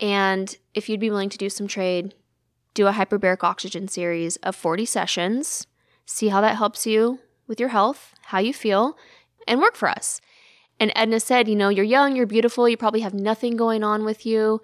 And 0.00 0.56
if 0.74 0.88
you'd 0.88 1.00
be 1.00 1.10
willing 1.10 1.28
to 1.28 1.38
do 1.38 1.48
some 1.48 1.68
trade, 1.68 2.14
do 2.74 2.88
a 2.88 2.92
hyperbaric 2.92 3.44
oxygen 3.44 3.86
series 3.86 4.36
of 4.36 4.56
40 4.56 4.84
sessions, 4.84 5.66
see 6.06 6.28
how 6.28 6.40
that 6.40 6.56
helps 6.56 6.86
you 6.86 7.20
with 7.46 7.60
your 7.60 7.68
health, 7.68 8.14
how 8.26 8.38
you 8.38 8.52
feel, 8.52 8.96
and 9.46 9.60
work 9.60 9.76
for 9.76 9.88
us. 9.88 10.20
And 10.80 10.90
Edna 10.96 11.20
said, 11.20 11.46
You 11.46 11.56
know, 11.56 11.68
you're 11.68 11.84
young, 11.84 12.16
you're 12.16 12.26
beautiful, 12.26 12.68
you 12.68 12.76
probably 12.76 13.00
have 13.00 13.14
nothing 13.14 13.56
going 13.56 13.84
on 13.84 14.04
with 14.04 14.26
you, 14.26 14.60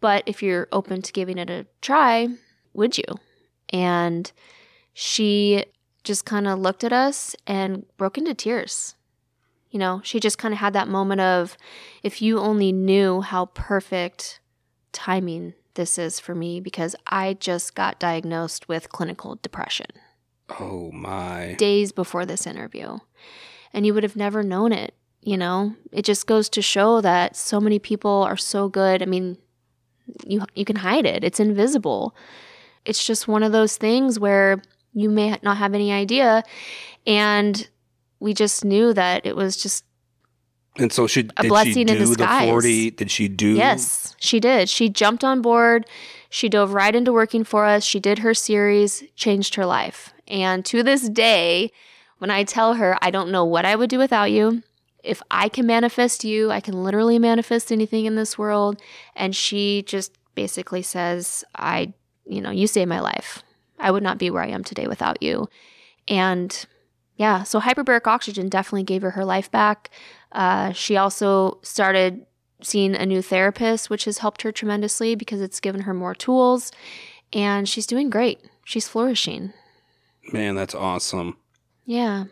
but 0.00 0.24
if 0.26 0.42
you're 0.42 0.66
open 0.72 1.02
to 1.02 1.12
giving 1.12 1.38
it 1.38 1.50
a 1.50 1.66
try, 1.80 2.28
would 2.72 2.98
you? 2.98 3.04
And 3.70 4.30
she 4.92 5.64
just 6.04 6.24
kind 6.24 6.46
of 6.46 6.58
looked 6.58 6.84
at 6.84 6.92
us 6.92 7.36
and 7.46 7.84
broke 7.96 8.18
into 8.18 8.34
tears. 8.34 8.94
You 9.70 9.78
know, 9.78 10.00
she 10.02 10.18
just 10.18 10.38
kind 10.38 10.54
of 10.54 10.60
had 10.60 10.72
that 10.72 10.88
moment 10.88 11.20
of, 11.20 11.56
if 12.02 12.22
you 12.22 12.38
only 12.38 12.72
knew 12.72 13.20
how 13.20 13.46
perfect 13.46 14.40
timing 14.92 15.52
this 15.74 15.98
is 15.98 16.18
for 16.18 16.34
me, 16.34 16.60
because 16.60 16.96
I 17.06 17.34
just 17.34 17.74
got 17.74 18.00
diagnosed 18.00 18.68
with 18.68 18.88
clinical 18.88 19.38
depression 19.42 19.86
Oh 20.58 20.90
my. 20.90 21.54
days 21.58 21.92
before 21.92 22.24
this 22.24 22.46
interview. 22.46 22.98
And 23.72 23.84
you 23.84 23.92
would 23.92 24.02
have 24.02 24.16
never 24.16 24.42
known 24.42 24.72
it, 24.72 24.94
you 25.20 25.36
know? 25.36 25.74
It 25.92 26.06
just 26.06 26.26
goes 26.26 26.48
to 26.48 26.62
show 26.62 27.02
that 27.02 27.36
so 27.36 27.60
many 27.60 27.78
people 27.78 28.22
are 28.22 28.36
so 28.38 28.68
good. 28.68 29.02
I 29.02 29.06
mean, 29.06 29.36
you 30.26 30.42
you 30.54 30.64
can 30.64 30.76
hide 30.76 31.04
it. 31.04 31.22
It's 31.22 31.38
invisible. 31.38 32.16
It's 32.84 33.04
just 33.04 33.28
one 33.28 33.42
of 33.42 33.52
those 33.52 33.76
things 33.76 34.18
where 34.18 34.62
you 34.92 35.10
may 35.10 35.38
not 35.42 35.58
have 35.58 35.74
any 35.74 35.92
idea 35.92 36.42
and 37.06 37.68
we 38.20 38.34
just 38.34 38.64
knew 38.64 38.92
that 38.94 39.24
it 39.24 39.36
was 39.36 39.56
just 39.56 39.84
And 40.76 40.92
so 40.92 41.06
she 41.06 41.20
A 41.36 41.42
did 41.42 41.48
blessing 41.48 41.72
she 41.72 41.80
in 41.82 41.86
do 41.86 41.94
the 41.94 42.06
disguise. 42.06 42.48
40 42.48 42.90
did 42.92 43.10
she 43.10 43.28
do 43.28 43.54
Yes, 43.54 44.14
she 44.18 44.40
did. 44.40 44.68
She 44.68 44.88
jumped 44.88 45.24
on 45.24 45.42
board. 45.42 45.86
She 46.30 46.48
dove 46.48 46.74
right 46.74 46.94
into 46.94 47.12
working 47.12 47.44
for 47.44 47.64
us. 47.64 47.84
She 47.84 48.00
did 48.00 48.20
her 48.20 48.34
series, 48.34 49.02
changed 49.16 49.54
her 49.54 49.64
life. 49.66 50.12
And 50.26 50.64
to 50.66 50.82
this 50.82 51.08
day, 51.08 51.72
when 52.18 52.30
I 52.30 52.44
tell 52.44 52.74
her 52.74 52.98
I 53.00 53.10
don't 53.10 53.30
know 53.30 53.44
what 53.44 53.64
I 53.64 53.76
would 53.76 53.90
do 53.90 53.98
without 53.98 54.30
you, 54.30 54.62
if 55.02 55.22
I 55.30 55.48
can 55.48 55.66
manifest 55.66 56.24
you, 56.24 56.50
I 56.50 56.60
can 56.60 56.82
literally 56.82 57.18
manifest 57.18 57.72
anything 57.72 58.04
in 58.04 58.16
this 58.16 58.36
world. 58.36 58.82
And 59.14 59.34
she 59.34 59.82
just 59.82 60.12
basically 60.34 60.82
says, 60.82 61.44
I, 61.54 61.94
you 62.28 62.40
know, 62.40 62.50
you 62.50 62.66
saved 62.66 62.88
my 62.88 63.00
life. 63.00 63.42
I 63.78 63.90
would 63.90 64.02
not 64.02 64.18
be 64.18 64.30
where 64.30 64.42
I 64.42 64.48
am 64.48 64.64
today 64.64 64.86
without 64.86 65.22
you. 65.22 65.48
And 66.06 66.66
yeah, 67.16 67.42
so 67.42 67.60
hyperbaric 67.60 68.06
oxygen 68.06 68.48
definitely 68.48 68.82
gave 68.84 69.02
her 69.02 69.10
her 69.12 69.24
life 69.24 69.50
back. 69.50 69.90
Uh, 70.32 70.72
she 70.72 70.96
also 70.96 71.58
started 71.62 72.26
seeing 72.62 72.94
a 72.94 73.06
new 73.06 73.22
therapist, 73.22 73.88
which 73.90 74.04
has 74.04 74.18
helped 74.18 74.42
her 74.42 74.52
tremendously 74.52 75.14
because 75.14 75.40
it's 75.40 75.60
given 75.60 75.82
her 75.82 75.94
more 75.94 76.14
tools. 76.14 76.72
And 77.32 77.68
she's 77.68 77.86
doing 77.86 78.10
great. 78.10 78.40
She's 78.64 78.88
flourishing. 78.88 79.52
Man, 80.32 80.54
that's 80.54 80.74
awesome. 80.74 81.36
Yeah. 81.84 82.24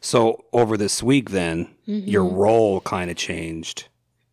So 0.00 0.44
over 0.52 0.76
this 0.76 1.02
week 1.02 1.30
then, 1.30 1.74
Mhm. 1.88 2.08
your 2.08 2.24
role 2.24 2.80
kind 2.80 3.10
of 3.10 3.16
changed. 3.16 3.88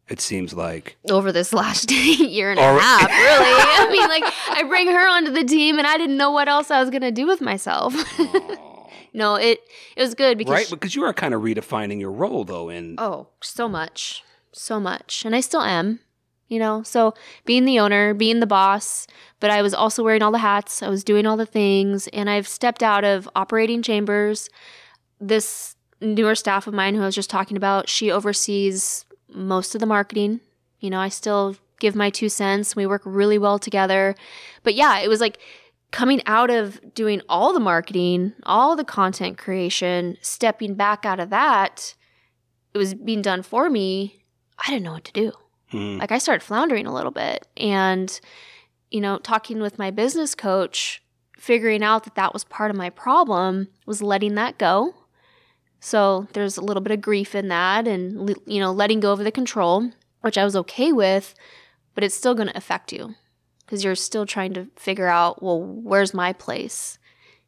It 0.09 0.21
seems 0.21 0.53
like. 0.53 0.97
over 1.09 1.31
this 1.33 1.51
last 1.51 1.91
year 1.91 2.49
and 2.49 2.59
a 2.59 2.63
half, 2.63 3.09
really. 3.09 3.17
I 3.19 3.89
mean, 3.91 4.07
like, 4.07 4.23
I 4.49 4.63
bring 4.63 4.87
her 4.87 5.07
onto 5.07 5.31
the 5.31 5.43
team 5.43 5.77
and 5.77 5.85
I 5.85 5.97
didn't 5.97 6.15
know 6.15 6.31
what 6.31 6.47
else 6.47 6.71
I 6.71 6.79
was 6.79 6.89
going 6.89 7.01
to 7.01 7.11
do 7.11 7.27
with 7.27 7.41
myself. 7.41 7.93
no, 9.13 9.35
it, 9.35 9.59
it 9.97 10.01
was 10.01 10.15
good 10.15 10.37
because, 10.37 10.53
right? 10.53 10.69
Because 10.69 10.95
you 10.95 11.03
are 11.03 11.13
kind 11.13 11.33
of 11.33 11.41
redefining 11.41 11.99
your 11.99 12.11
role 12.11 12.45
though 12.45 12.69
in 12.69 12.95
oh, 12.97 13.27
so 13.41 13.67
much, 13.67 14.23
so 14.53 14.79
much. 14.79 15.25
And 15.25 15.35
I 15.35 15.41
still 15.41 15.61
am, 15.61 15.99
you 16.47 16.59
know? 16.59 16.83
So 16.83 17.13
being 17.43 17.65
the 17.65 17.79
owner, 17.79 18.13
being 18.13 18.39
the 18.39 18.47
boss, 18.47 19.07
but 19.41 19.49
I 19.49 19.61
was 19.61 19.73
also 19.73 20.03
wearing 20.03 20.21
all 20.21 20.31
the 20.31 20.37
hats, 20.37 20.81
I 20.81 20.87
was 20.87 21.03
doing 21.03 21.25
all 21.25 21.35
the 21.35 21.45
things, 21.45 22.07
and 22.09 22.29
I've 22.29 22.47
stepped 22.47 22.81
out 22.81 23.03
of 23.03 23.27
operating 23.35 23.81
chambers. 23.81 24.49
This 25.19 25.75
newer 25.99 26.35
staff 26.35 26.65
of 26.65 26.73
mine 26.73 26.95
who 26.95 27.01
I 27.01 27.05
was 27.07 27.15
just 27.15 27.29
talking 27.29 27.57
about, 27.57 27.89
she 27.89 28.09
oversees 28.09 29.03
most 29.29 29.75
of 29.75 29.79
the 29.79 29.85
marketing. 29.85 30.41
You 30.79 30.89
know, 30.89 30.99
I 30.99 31.09
still 31.09 31.55
give 31.79 31.95
my 31.95 32.09
two 32.09 32.29
cents. 32.29 32.75
We 32.75 32.85
work 32.85 33.01
really 33.05 33.37
well 33.37 33.59
together. 33.59 34.15
But 34.63 34.75
yeah, 34.75 34.99
it 34.99 35.07
was 35.07 35.21
like 35.21 35.39
coming 35.91 36.21
out 36.25 36.49
of 36.49 36.79
doing 36.93 37.21
all 37.29 37.53
the 37.53 37.59
marketing, 37.59 38.33
all 38.43 38.75
the 38.75 38.83
content 38.83 39.37
creation, 39.37 40.17
stepping 40.21 40.75
back 40.75 41.05
out 41.05 41.19
of 41.19 41.29
that, 41.29 41.95
it 42.73 42.77
was 42.77 42.93
being 42.93 43.21
done 43.21 43.41
for 43.41 43.69
me. 43.69 44.23
I 44.59 44.69
didn't 44.69 44.83
know 44.83 44.93
what 44.93 45.05
to 45.05 45.13
do. 45.13 45.31
Hmm. 45.71 45.97
Like 45.97 46.11
I 46.11 46.17
started 46.17 46.43
floundering 46.43 46.85
a 46.85 46.93
little 46.93 47.11
bit 47.11 47.47
and 47.57 48.19
you 48.91 49.01
know, 49.01 49.17
talking 49.17 49.59
with 49.59 49.77
my 49.77 49.91
business 49.91 50.33
coach, 50.33 51.03
figuring 51.37 51.83
out 51.83 52.03
that 52.05 52.15
that 52.15 52.33
was 52.33 52.43
part 52.45 52.71
of 52.71 52.77
my 52.77 52.89
problem 52.89 53.67
was 53.85 54.01
letting 54.01 54.35
that 54.35 54.57
go. 54.57 54.95
So 55.79 56.27
there's 56.33 56.57
a 56.57 56.61
little 56.61 56.81
bit 56.81 56.91
of 56.91 57.01
grief 57.01 57.35
in 57.35 57.47
that 57.49 57.87
and 57.87 58.35
you 58.45 58.59
know, 58.59 58.71
letting 58.71 58.99
go 58.99 59.11
of 59.11 59.19
the 59.19 59.31
control, 59.31 59.91
which 60.21 60.37
I 60.37 60.43
was 60.43 60.55
okay 60.55 60.91
with, 60.91 61.35
but 61.93 62.03
it's 62.03 62.15
still 62.15 62.35
going 62.35 62.49
to 62.49 62.57
affect 62.57 62.91
you 62.91 63.15
because 63.65 63.83
you're 63.83 63.95
still 63.95 64.25
trying 64.25 64.53
to 64.53 64.67
figure 64.75 65.07
out, 65.07 65.43
well, 65.43 65.61
where's 65.61 66.13
my 66.13 66.33
place 66.33 66.97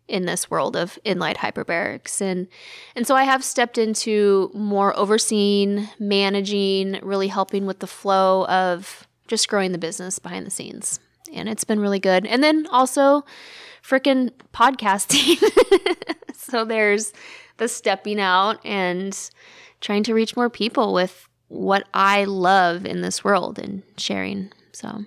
in 0.07 0.25
this 0.25 0.50
world 0.50 0.75
of 0.75 0.98
inlight 1.03 1.38
hyperbarics 1.38 2.19
and 2.19 2.48
and 2.95 3.05
so 3.05 3.15
I 3.15 3.25
have 3.25 3.43
stepped 3.43 3.77
into 3.77 4.50
more 4.55 4.98
overseeing, 4.98 5.88
managing, 6.00 7.00
really 7.03 7.27
helping 7.27 7.67
with 7.67 7.77
the 7.77 7.88
flow 7.88 8.45
of 8.48 9.07
just 9.27 9.48
growing 9.48 9.71
the 9.71 9.77
business 9.77 10.17
behind 10.17 10.45
the 10.48 10.51
scenes. 10.51 11.00
And 11.31 11.48
it's 11.48 11.63
been 11.63 11.79
really 11.79 12.00
good. 12.00 12.25
And 12.25 12.43
then 12.43 12.65
also 12.71 13.24
freaking 13.83 14.31
podcasting. 14.51 15.38
so 16.36 16.65
there's 16.65 17.13
the 17.59 17.67
stepping 17.67 18.19
out 18.19 18.59
and 18.65 19.17
trying 19.81 20.03
to 20.03 20.13
reach 20.13 20.35
more 20.35 20.49
people 20.49 20.93
with 20.93 21.27
what 21.47 21.87
I 21.93 22.25
love 22.25 22.85
in 22.85 23.01
this 23.01 23.23
world 23.23 23.59
and 23.59 23.83
sharing. 23.97 24.51
So 24.71 25.05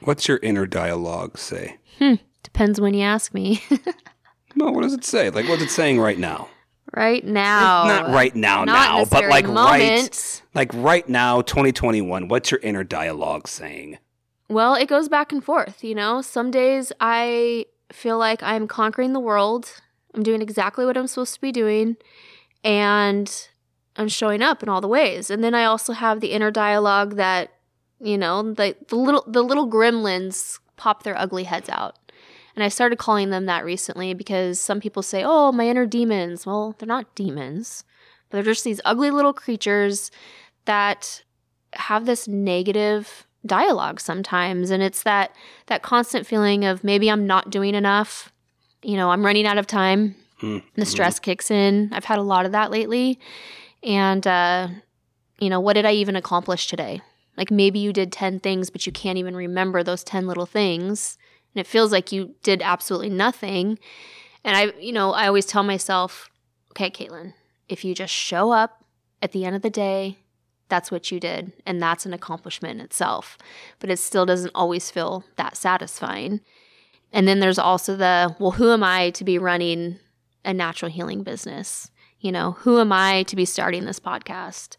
What's 0.00 0.28
your 0.28 0.38
inner 0.42 0.66
dialogue 0.66 1.38
say? 1.38 1.78
Hmm, 1.98 2.14
depends 2.42 2.80
when 2.80 2.94
you 2.94 3.02
ask 3.02 3.32
me. 3.34 3.62
No, 4.54 4.72
what 4.72 4.82
does 4.82 4.94
it 4.94 5.04
say? 5.04 5.30
Like 5.30 5.48
what's 5.48 5.62
it 5.62 5.70
saying 5.70 6.00
right 6.00 6.18
now? 6.18 6.48
right 6.94 7.24
now. 7.24 7.84
Not 7.86 8.10
right 8.10 8.34
now, 8.34 8.64
Not 8.64 8.72
now, 8.72 9.04
but 9.04 9.28
like 9.28 9.46
right, 9.46 10.42
like 10.54 10.72
right 10.74 11.08
now, 11.08 11.42
2021. 11.42 12.28
What's 12.28 12.50
your 12.50 12.60
inner 12.60 12.82
dialogue 12.82 13.46
saying? 13.46 13.98
Well, 14.48 14.74
it 14.74 14.88
goes 14.88 15.08
back 15.08 15.30
and 15.32 15.44
forth, 15.44 15.84
you 15.84 15.94
know. 15.94 16.22
Some 16.22 16.50
days 16.50 16.92
I 16.98 17.66
feel 17.92 18.18
like 18.18 18.42
I'm 18.42 18.66
conquering 18.66 19.12
the 19.12 19.20
world. 19.20 19.70
I'm 20.18 20.24
doing 20.24 20.42
exactly 20.42 20.84
what 20.84 20.96
I'm 20.96 21.06
supposed 21.06 21.34
to 21.34 21.40
be 21.40 21.52
doing 21.52 21.96
and 22.64 23.48
I'm 23.94 24.08
showing 24.08 24.42
up 24.42 24.64
in 24.64 24.68
all 24.68 24.80
the 24.80 24.88
ways. 24.88 25.30
And 25.30 25.44
then 25.44 25.54
I 25.54 25.64
also 25.64 25.92
have 25.92 26.18
the 26.18 26.32
inner 26.32 26.50
dialogue 26.50 27.14
that, 27.14 27.52
you 28.00 28.18
know, 28.18 28.52
the, 28.52 28.74
the 28.88 28.96
little 28.96 29.22
the 29.28 29.42
little 29.42 29.70
gremlins 29.70 30.58
pop 30.76 31.04
their 31.04 31.16
ugly 31.16 31.44
heads 31.44 31.68
out. 31.68 31.98
And 32.56 32.64
I 32.64 32.68
started 32.68 32.98
calling 32.98 33.30
them 33.30 33.46
that 33.46 33.64
recently 33.64 34.12
because 34.12 34.58
some 34.58 34.80
people 34.80 35.04
say, 35.04 35.22
"Oh, 35.24 35.52
my 35.52 35.68
inner 35.68 35.86
demons." 35.86 36.44
Well, 36.44 36.74
they're 36.76 36.88
not 36.88 37.14
demons. 37.14 37.84
But 38.28 38.38
they're 38.38 38.52
just 38.52 38.64
these 38.64 38.80
ugly 38.84 39.12
little 39.12 39.32
creatures 39.32 40.10
that 40.64 41.22
have 41.74 42.06
this 42.06 42.26
negative 42.26 43.24
dialogue 43.46 44.00
sometimes 44.00 44.70
and 44.70 44.82
it's 44.82 45.04
that 45.04 45.30
that 45.66 45.80
constant 45.80 46.26
feeling 46.26 46.64
of 46.64 46.82
maybe 46.82 47.08
I'm 47.08 47.24
not 47.24 47.50
doing 47.50 47.76
enough. 47.76 48.32
You 48.82 48.96
know, 48.96 49.10
I'm 49.10 49.24
running 49.24 49.46
out 49.46 49.58
of 49.58 49.66
time. 49.66 50.14
Mm, 50.40 50.62
The 50.76 50.86
stress 50.86 51.18
kicks 51.18 51.50
in. 51.50 51.90
I've 51.92 52.04
had 52.04 52.18
a 52.18 52.22
lot 52.22 52.46
of 52.46 52.52
that 52.52 52.70
lately. 52.70 53.18
And 53.82 54.26
uh 54.26 54.68
you 55.40 55.48
know, 55.50 55.60
what 55.60 55.74
did 55.74 55.86
I 55.86 55.92
even 55.92 56.16
accomplish 56.16 56.66
today? 56.66 57.00
Like 57.36 57.50
maybe 57.50 57.78
you 57.78 57.92
did 57.92 58.12
10 58.12 58.40
things 58.40 58.70
but 58.70 58.86
you 58.86 58.92
can't 58.92 59.18
even 59.18 59.36
remember 59.36 59.82
those 59.82 60.02
10 60.04 60.26
little 60.26 60.46
things 60.46 61.16
and 61.54 61.60
it 61.60 61.66
feels 61.66 61.92
like 61.92 62.12
you 62.12 62.34
did 62.42 62.62
absolutely 62.62 63.10
nothing. 63.10 63.78
And 64.44 64.56
I, 64.56 64.72
you 64.80 64.92
know, 64.92 65.12
I 65.12 65.26
always 65.26 65.46
tell 65.46 65.62
myself, 65.62 66.28
okay, 66.72 66.90
Caitlin, 66.90 67.34
if 67.68 67.84
you 67.84 67.94
just 67.94 68.12
show 68.14 68.52
up 68.52 68.84
at 69.22 69.32
the 69.32 69.44
end 69.44 69.56
of 69.56 69.62
the 69.62 69.70
day, 69.70 70.18
that's 70.68 70.90
what 70.90 71.10
you 71.10 71.18
did. 71.18 71.52
And 71.66 71.82
that's 71.82 72.06
an 72.06 72.12
accomplishment 72.12 72.78
in 72.78 72.84
itself. 72.84 73.36
But 73.80 73.90
it 73.90 73.98
still 73.98 74.26
doesn't 74.26 74.52
always 74.54 74.90
feel 74.90 75.24
that 75.36 75.56
satisfying. 75.56 76.40
And 77.12 77.26
then 77.26 77.40
there's 77.40 77.58
also 77.58 77.96
the, 77.96 78.34
well, 78.38 78.50
who 78.52 78.70
am 78.72 78.84
I 78.84 79.10
to 79.10 79.24
be 79.24 79.38
running 79.38 79.98
a 80.44 80.52
natural 80.52 80.90
healing 80.90 81.22
business? 81.22 81.90
You 82.20 82.32
know, 82.32 82.52
who 82.52 82.80
am 82.80 82.92
I 82.92 83.22
to 83.24 83.36
be 83.36 83.44
starting 83.44 83.84
this 83.84 84.00
podcast? 84.00 84.76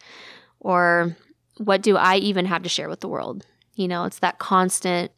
Or 0.60 1.16
what 1.58 1.82
do 1.82 1.98
I 1.98 2.18
even 2.18 2.46
have 2.46 2.64
to 2.64 2.70
share 2.70 2.90
with 2.90 3.00
the 3.00 3.08
world? 3.08 3.46
You 3.76 3.88
know, 3.88 4.04
it's 4.06 4.20
that 4.20 4.40
constant 4.40 5.12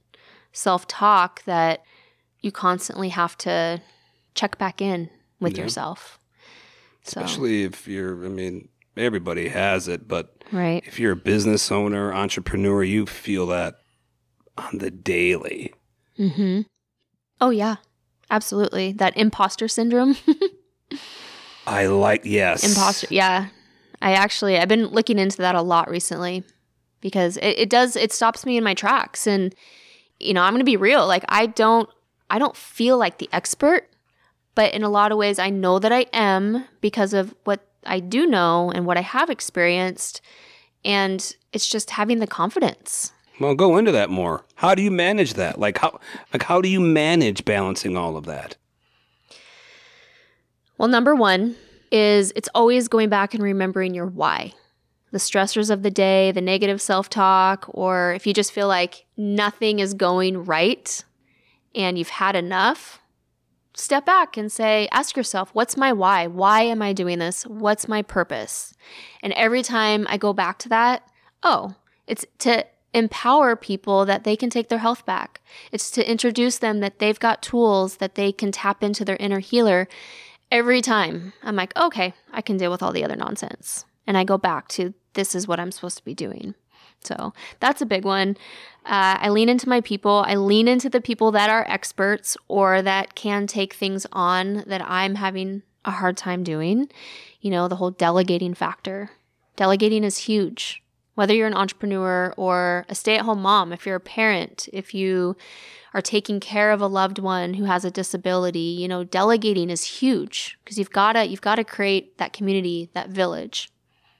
self 0.54 0.88
talk 0.88 1.44
that 1.46 1.84
you 2.42 2.52
constantly 2.52 3.10
have 3.10 3.38
to 3.40 3.82
check 4.36 4.58
back 4.58 4.82
in 4.82 5.10
with 5.40 5.58
Yeah. 5.58 5.64
yourself. 5.64 6.20
So, 7.04 7.20
Especially 7.22 7.64
if 7.64 7.88
you're, 7.88 8.26
I 8.26 8.30
mean, 8.30 8.70
everybody 8.96 9.50
has 9.50 9.88
it, 9.88 10.08
but 10.08 10.44
right. 10.52 10.84
if 10.86 11.00
you're 11.00 11.14
a 11.14 11.18
business 11.18 11.72
owner, 11.72 12.14
entrepreneur, 12.14 12.84
you 12.84 13.06
feel 13.06 13.48
that 13.48 13.76
on 14.58 14.78
the 14.78 14.92
daily. 14.92 15.74
Mm-hmm. 16.20 16.62
Oh 17.42 17.50
yeah, 17.50 17.78
absolutely. 18.30 18.94
That 18.94 19.18
imposter 19.18 19.68
syndrome. 19.68 20.16
I 21.68 21.88
like, 21.88 22.24
yes. 22.24 22.64
imposter. 22.64 23.08
Yeah, 23.10 23.48
I 24.02 24.14
actually 24.14 24.58
I've 24.58 24.68
been 24.68 24.88
looking 24.88 25.20
into 25.20 25.38
that 25.38 25.56
a 25.56 25.62
lot 25.62 25.90
recently 25.90 26.44
because 27.02 27.38
it, 27.38 27.60
it 27.60 27.70
does 27.70 27.96
it 27.96 28.14
stops 28.14 28.46
me 28.46 28.58
in 28.58 28.64
my 28.64 28.74
tracks 28.74 29.28
and 29.28 29.54
you 30.20 30.34
know 30.34 30.44
I'm 30.44 30.54
gonna 30.54 30.64
be 30.64 30.78
real. 30.78 31.08
Like 31.08 31.26
I 31.30 31.48
don't 31.48 31.90
I 32.30 32.40
don't 32.40 32.56
feel 32.56 32.98
like 32.98 33.18
the 33.18 33.30
expert, 33.34 33.90
but 34.56 34.74
in 34.74 34.84
a 34.84 34.90
lot 34.90 35.12
of 35.12 35.18
ways 35.18 35.40
I 35.40 35.50
know 35.50 35.80
that 35.80 35.92
I 35.92 36.06
am 36.14 36.66
because 36.80 37.14
of 37.14 37.36
what 37.44 37.68
I 37.86 38.00
do 38.00 38.28
know 38.28 38.72
and 38.72 38.86
what 38.86 38.98
I 38.98 39.02
have 39.02 39.30
experienced, 39.30 40.22
and 40.86 41.36
it's 41.52 41.68
just 41.68 41.92
having 41.92 42.20
the 42.20 42.28
confidence. 42.28 43.12
Well, 43.42 43.56
go 43.56 43.78
into 43.78 43.92
that 43.92 44.12
more. 44.12 44.46
How 44.54 44.76
do 44.76 44.84
you 44.84 44.92
manage 44.92 45.34
that? 45.34 45.60
Like 45.60 45.80
how 45.80 46.00
like 46.32 46.44
how 46.44 46.62
do 46.62 46.70
you 46.70 46.80
manage 46.80 47.44
balancing 47.44 47.98
all 47.98 48.16
of 48.16 48.26
that? 48.26 48.56
Well, 50.78 50.88
number 50.88 51.16
one 51.16 51.56
is 51.92 52.32
it's 52.36 52.50
always 52.54 52.88
going 52.88 53.10
back 53.10 53.34
and 53.34 53.42
remembering 53.42 53.96
your 53.96 54.06
why. 54.06 54.54
The 55.12 55.18
stressors 55.18 55.72
of 55.72 55.82
the 55.82 55.90
day, 55.90 56.32
the 56.32 56.40
negative 56.40 56.82
self 56.82 57.10
talk, 57.10 57.66
or 57.70 58.14
if 58.14 58.28
you 58.28 58.34
just 58.34 58.52
feel 58.52 58.68
like 58.68 59.06
nothing 59.18 59.80
is 59.80 59.96
going 59.96 60.46
right 60.46 61.04
and 61.74 61.98
you've 61.98 62.10
had 62.10 62.36
enough, 62.36 63.02
step 63.74 64.06
back 64.06 64.38
and 64.38 64.52
say, 64.52 64.88
ask 64.92 65.18
yourself, 65.18 65.50
what's 65.54 65.76
my 65.76 65.92
why? 65.92 66.28
Why 66.28 66.62
am 66.62 66.84
I 66.84 66.94
doing 66.94 67.18
this? 67.18 67.48
What's 67.48 67.88
my 67.88 68.04
purpose? 68.04 68.76
And 69.24 69.34
every 69.34 69.64
time 69.64 70.06
I 70.10 70.18
go 70.18 70.32
back 70.32 70.60
to 70.60 70.70
that, 70.70 71.08
oh, 71.42 71.74
it's 72.06 72.26
to 72.40 72.66
empower 72.94 73.56
people 73.56 74.06
that 74.06 74.24
they 74.24 74.36
can 74.36 74.50
take 74.50 74.70
their 74.70 74.80
health 74.80 75.06
back. 75.06 75.42
It's 75.72 75.90
to 75.92 76.10
introduce 76.10 76.58
them 76.58 76.80
that 76.80 77.00
they've 77.00 77.20
got 77.20 77.42
tools 77.42 77.98
that 77.98 78.16
they 78.16 78.32
can 78.32 78.52
tap 78.52 78.84
into 78.84 79.06
their 79.06 79.18
inner 79.18 79.40
healer 79.40 79.88
every 80.52 80.82
time 80.82 81.34
I'm 81.42 81.56
like, 81.56 81.76
okay, 81.78 82.14
I 82.34 82.42
can 82.42 82.58
deal 82.58 82.72
with 82.72 82.84
all 82.84 82.92
the 82.92 83.04
other 83.04 83.16
nonsense. 83.16 83.86
And 84.06 84.18
I 84.18 84.24
go 84.24 84.38
back 84.38 84.68
to 84.70 84.94
this 85.14 85.34
is 85.34 85.48
what 85.48 85.60
I'm 85.60 85.72
supposed 85.72 85.98
to 85.98 86.06
be 86.06 86.14
doing. 86.14 86.56
So 87.04 87.34
that's 87.60 87.82
a 87.82 87.86
big 87.86 88.06
one. 88.06 88.38
Uh, 88.86 89.18
I 89.20 89.30
lean 89.30 89.50
into 89.50 89.70
my 89.70 89.82
people. 89.82 90.24
I 90.28 90.36
lean 90.36 90.68
into 90.68 90.90
the 90.90 91.02
people 91.02 91.32
that 91.32 91.50
are 91.50 91.66
experts 91.68 92.38
or 92.48 92.82
that 92.82 93.16
can 93.16 93.48
take 93.48 93.74
things 93.74 94.06
on 94.12 94.64
that 94.68 94.82
I'm 94.88 95.16
having 95.16 95.64
a 95.84 95.92
hard 95.92 96.18
time 96.18 96.44
doing. 96.44 96.90
You 97.40 97.50
know, 97.50 97.68
the 97.68 97.78
whole 97.78 97.92
delegating 97.92 98.54
factor. 98.54 99.12
Delegating 99.56 100.04
is 100.04 100.20
huge. 100.20 100.81
Whether 101.16 101.34
you're 101.34 101.48
an 101.48 101.54
entrepreneur 101.54 102.34
or 102.38 102.86
a 102.88 102.96
stay 102.96 103.18
at 103.18 103.26
home 103.26 103.42
mom, 103.42 103.74
if 103.74 103.86
you're 103.86 103.98
a 103.98 104.00
parent, 104.00 104.70
if 104.72 104.94
you 104.94 105.36
are 105.94 106.02
taking 106.02 106.40
care 106.40 106.72
of 106.72 106.82
a 106.82 106.88
loved 106.88 107.20
one 107.20 107.56
who 107.56 107.66
has 107.66 107.84
a 107.84 107.92
disability, 107.92 108.60
you 108.60 108.88
know, 108.88 109.04
delegating 109.04 109.70
is 109.70 109.84
huge 109.84 110.58
because 110.64 110.78
you've 110.78 110.92
got 110.92 111.14
to 111.14 111.26
you've 111.26 111.42
got 111.42 111.56
to 111.56 111.64
create 111.64 112.18
that 112.18 112.34
community, 112.34 112.90
that 112.94 113.10
village. 113.10 113.70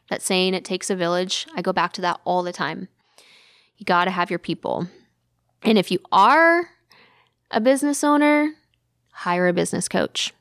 That 0.10 0.22
saying 0.22 0.54
it 0.54 0.66
takes 0.66 0.90
a 0.90 0.96
village. 0.98 1.48
I 1.56 1.62
go 1.62 1.72
back 1.72 1.94
to 1.94 2.02
that 2.02 2.20
all 2.26 2.44
the 2.44 2.52
time. 2.52 2.90
You 3.78 3.86
got 3.86 4.06
to 4.06 4.12
have 4.12 4.30
your 4.30 4.40
people. 4.40 4.88
And 5.64 5.78
if 5.78 5.90
you 5.90 6.00
are 6.12 6.72
a 7.50 7.62
business 7.62 8.04
owner, 8.04 8.54
hire 9.12 9.48
a 9.48 9.54
business 9.54 9.88
coach. 9.88 10.34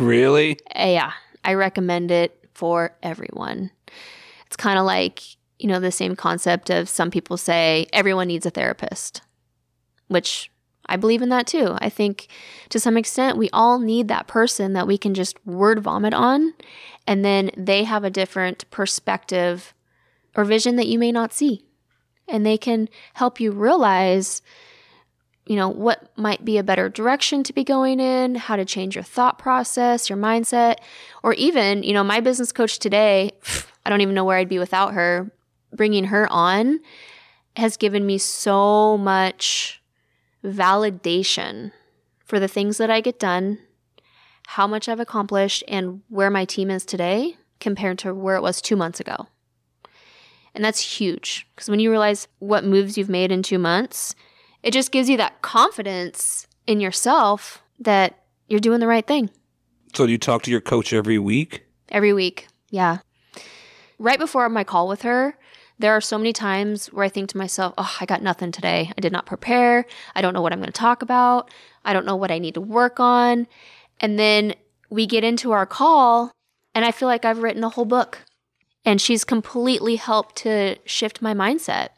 Really? 0.00 0.58
Uh, 0.74 0.86
yeah, 0.86 1.12
I 1.44 1.52
recommend 1.52 2.10
it 2.10 2.48
for 2.54 2.96
everyone. 3.02 3.70
It's 4.46 4.56
kind 4.56 4.78
of 4.78 4.86
like, 4.86 5.20
you 5.58 5.68
know, 5.68 5.80
the 5.80 5.90
same 5.92 6.16
concept 6.16 6.70
of 6.70 6.88
some 6.88 7.10
people 7.10 7.36
say 7.36 7.86
everyone 7.92 8.28
needs 8.28 8.46
a 8.46 8.50
therapist, 8.50 9.22
which 10.06 10.50
I 10.86 10.96
believe 10.96 11.20
in 11.20 11.28
that 11.28 11.46
too. 11.46 11.76
I 11.80 11.88
think 11.88 12.28
to 12.70 12.80
some 12.80 12.96
extent 12.96 13.36
we 13.36 13.50
all 13.52 13.78
need 13.78 14.08
that 14.08 14.26
person 14.26 14.72
that 14.72 14.86
we 14.86 14.96
can 14.96 15.14
just 15.14 15.44
word 15.46 15.80
vomit 15.80 16.14
on, 16.14 16.54
and 17.06 17.24
then 17.24 17.50
they 17.56 17.84
have 17.84 18.04
a 18.04 18.10
different 18.10 18.70
perspective 18.70 19.74
or 20.36 20.44
vision 20.44 20.76
that 20.76 20.86
you 20.86 20.98
may 20.98 21.12
not 21.12 21.32
see. 21.32 21.64
And 22.28 22.44
they 22.44 22.58
can 22.58 22.88
help 23.14 23.40
you 23.40 23.50
realize 23.52 24.42
you 25.48 25.56
know, 25.56 25.68
what 25.68 26.12
might 26.16 26.44
be 26.44 26.58
a 26.58 26.62
better 26.62 26.90
direction 26.90 27.42
to 27.42 27.54
be 27.54 27.64
going 27.64 28.00
in, 28.00 28.34
how 28.34 28.54
to 28.54 28.66
change 28.66 28.94
your 28.94 29.02
thought 29.02 29.38
process, 29.38 30.10
your 30.10 30.18
mindset, 30.18 30.76
or 31.22 31.32
even, 31.34 31.82
you 31.82 31.94
know, 31.94 32.04
my 32.04 32.20
business 32.20 32.52
coach 32.52 32.78
today, 32.78 33.32
I 33.86 33.90
don't 33.90 34.02
even 34.02 34.14
know 34.14 34.24
where 34.24 34.36
I'd 34.36 34.50
be 34.50 34.58
without 34.58 34.92
her. 34.92 35.32
Bringing 35.72 36.04
her 36.04 36.30
on 36.30 36.80
has 37.56 37.76
given 37.76 38.06
me 38.06 38.18
so 38.18 38.96
much 38.98 39.82
validation 40.44 41.72
for 42.24 42.38
the 42.38 42.48
things 42.48 42.78
that 42.78 42.90
I 42.90 43.00
get 43.00 43.18
done, 43.18 43.58
how 44.48 44.66
much 44.66 44.88
I've 44.88 45.00
accomplished, 45.00 45.64
and 45.68 46.02
where 46.08 46.30
my 46.30 46.44
team 46.44 46.70
is 46.70 46.84
today 46.84 47.36
compared 47.60 47.98
to 48.00 48.14
where 48.14 48.36
it 48.36 48.42
was 48.42 48.60
two 48.60 48.76
months 48.76 49.00
ago. 49.00 49.26
And 50.54 50.64
that's 50.64 50.98
huge 50.98 51.46
because 51.54 51.68
when 51.68 51.80
you 51.80 51.90
realize 51.90 52.28
what 52.38 52.64
moves 52.64 52.96
you've 52.96 53.08
made 53.08 53.30
in 53.30 53.42
two 53.42 53.58
months, 53.58 54.14
it 54.62 54.72
just 54.72 54.90
gives 54.92 55.08
you 55.08 55.16
that 55.16 55.42
confidence 55.42 56.46
in 56.66 56.80
yourself 56.80 57.62
that 57.80 58.18
you're 58.48 58.60
doing 58.60 58.80
the 58.80 58.86
right 58.86 59.06
thing 59.06 59.30
So 59.94 60.04
do 60.06 60.12
you 60.12 60.18
talk 60.18 60.42
to 60.42 60.50
your 60.50 60.60
coach 60.60 60.92
every 60.92 61.18
week? 61.18 61.64
every 61.90 62.12
week. 62.12 62.48
Yeah. 62.70 62.98
Right 63.98 64.18
before 64.18 64.48
my 64.50 64.62
call 64.62 64.88
with 64.88 65.02
her, 65.02 65.38
there 65.78 65.92
are 65.92 66.00
so 66.00 66.18
many 66.18 66.32
times 66.32 66.88
where 66.88 67.04
I 67.04 67.08
think 67.08 67.28
to 67.30 67.38
myself, 67.38 67.74
oh, 67.78 67.96
I 68.00 68.06
got 68.06 68.22
nothing 68.22 68.50
today. 68.50 68.92
I 68.96 69.00
did 69.00 69.12
not 69.12 69.26
prepare. 69.26 69.86
I 70.14 70.20
don't 70.20 70.34
know 70.34 70.42
what 70.42 70.52
I'm 70.52 70.58
going 70.58 70.66
to 70.66 70.72
talk 70.72 71.02
about. 71.02 71.50
I 71.84 71.92
don't 71.92 72.06
know 72.06 72.16
what 72.16 72.30
I 72.30 72.38
need 72.38 72.54
to 72.54 72.60
work 72.60 72.98
on. 72.98 73.46
And 74.00 74.18
then 74.18 74.54
we 74.90 75.06
get 75.06 75.24
into 75.24 75.52
our 75.52 75.66
call, 75.66 76.32
and 76.74 76.84
I 76.84 76.92
feel 76.92 77.08
like 77.08 77.24
I've 77.24 77.42
written 77.42 77.64
a 77.64 77.68
whole 77.68 77.84
book. 77.84 78.18
And 78.84 79.00
she's 79.00 79.24
completely 79.24 79.96
helped 79.96 80.36
to 80.36 80.76
shift 80.84 81.20
my 81.20 81.34
mindset. 81.34 81.88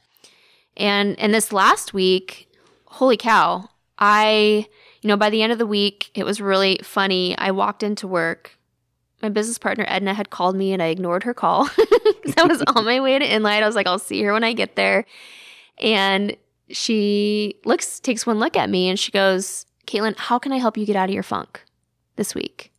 And 0.77 1.19
and 1.19 1.33
this 1.33 1.53
last 1.53 1.95
week, 1.95 2.49
holy 2.87 3.17
cow, 3.17 3.69
I, 3.99 4.67
you 5.03 5.09
know, 5.09 5.17
by 5.17 5.31
the 5.31 5.43
end 5.43 5.53
of 5.53 5.59
the 5.59 5.67
week, 5.67 6.11
it 6.15 6.25
was 6.25 6.41
really 6.41 6.81
funny. 6.83 7.37
I 7.39 7.51
walked 7.51 7.83
into 7.83 8.09
work. 8.09 8.57
My 9.23 9.29
business 9.29 9.59
partner 9.59 9.85
Edna 9.89 10.15
had 10.15 10.31
called 10.31 10.57
me 10.57 10.73
and 10.73 10.83
I 10.83 10.87
ignored 10.87 11.25
her 11.25 11.35
call 11.35 11.65
because 11.77 12.35
I 12.37 12.45
was 12.45 12.63
on 12.63 12.85
my 12.85 13.01
way 13.01 13.19
to 13.19 13.25
Inlight. 13.25 13.63
I 13.63 13.67
was 13.67 13.75
like, 13.77 13.87
I'll 13.87 13.99
see 13.99 14.23
her 14.23 14.33
when 14.33 14.45
I 14.45 14.53
get 14.53 14.77
there. 14.77 15.05
And 15.79 16.37
she 16.71 17.57
looks, 17.65 18.01
takes 18.01 18.27
one 18.27 18.39
look 18.39 18.57
at 18.57 18.71
me 18.71 18.89
and 18.89 18.99
she 18.99 19.11
goes, 19.13 19.67
Caitlin, 19.87 20.17
how 20.19 20.39
can 20.39 20.53
I 20.53 20.59
help 20.59 20.77
you 20.77 20.87
get 20.87 20.97
out 20.97 21.09
of 21.09 21.15
your 21.15 21.23
funk 21.23 21.63
this 22.17 22.35
week? 22.35 22.73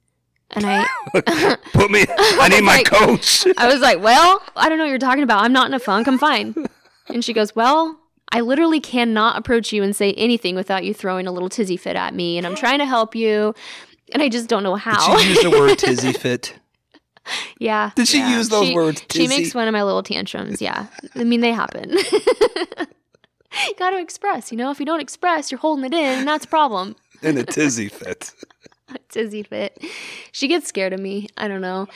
And 0.52 0.66
I 0.66 0.86
Put 1.74 1.92
me, 1.92 2.06
I 2.10 2.48
need 2.50 2.62
my 2.62 2.78
like- 2.78 2.86
coach. 2.88 3.46
I 3.58 3.72
was 3.72 3.82
like, 3.82 4.02
Well, 4.02 4.42
I 4.56 4.68
don't 4.70 4.78
know 4.78 4.84
what 4.86 4.90
you're 4.90 5.00
talking 5.00 5.24
about. 5.24 5.44
I'm 5.44 5.54
not 5.54 5.68
in 5.68 5.74
a 5.74 5.80
funk. 5.80 6.08
I'm 6.08 6.18
fine. 6.18 6.56
And 7.08 7.24
she 7.24 7.34
goes, 7.34 7.56
Well, 7.56 7.98
I 8.34 8.42
literally 8.42 8.80
cannot 8.80 9.38
approach 9.38 9.74
you 9.74 9.84
and 9.84 9.96
say 9.96 10.14
anything 10.14 10.56
without 10.56 10.84
you 10.86 10.94
throwing 10.94 11.28
a 11.28 11.32
little 11.32 11.50
tizzy 11.50 11.78
fit 11.78 11.96
at 11.96 12.14
me. 12.14 12.38
And 12.38 12.48
I'm 12.48 12.56
trying 12.56 12.80
to 12.80 12.86
help 12.86 13.14
you. 13.16 13.54
And 14.14 14.22
I 14.22 14.30
just 14.30 14.48
don't 14.50 14.64
know 14.64 14.76
how. 14.76 15.16
Did 15.18 15.22
she 15.22 15.30
use 15.30 15.42
the 15.44 15.50
word 15.52 15.78
tizzy 15.80 16.14
fit? 16.14 16.54
yeah. 17.60 17.92
Did 17.96 18.08
she 18.08 18.18
yeah. 18.20 18.38
use 18.38 18.50
those 18.50 18.68
She- 18.68 18.74
words? 18.76 19.04
She 19.12 19.28
makes 19.28 19.54
one 19.56 19.68
of 19.68 19.72
my 19.74 19.84
little 19.84 20.04
tantrums. 20.04 20.62
Yeah. 20.62 20.88
I 21.16 21.24
mean, 21.24 21.42
they 21.42 21.52
happen. 21.54 21.96
Got 23.78 23.92
to 23.92 24.00
express, 24.00 24.52
you 24.52 24.58
know? 24.58 24.72
If 24.72 24.80
you 24.80 24.86
don't 24.86 25.02
express, 25.02 25.52
you're 25.52 25.60
holding 25.60 25.86
it 25.86 25.94
in, 25.94 26.20
and 26.20 26.28
that's 26.28 26.46
a 26.46 26.48
problem. 26.48 26.96
in 27.22 27.38
a 27.38 27.44
tizzy 27.44 27.90
fit. 27.90 28.32
a 28.90 28.98
Tizzy 29.10 29.44
fit. 29.44 29.78
She 30.32 30.48
gets 30.48 30.68
scared 30.68 30.94
of 30.94 31.00
me. 31.00 31.28
I 31.38 31.48
don't 31.48 31.62
know. 31.62 31.88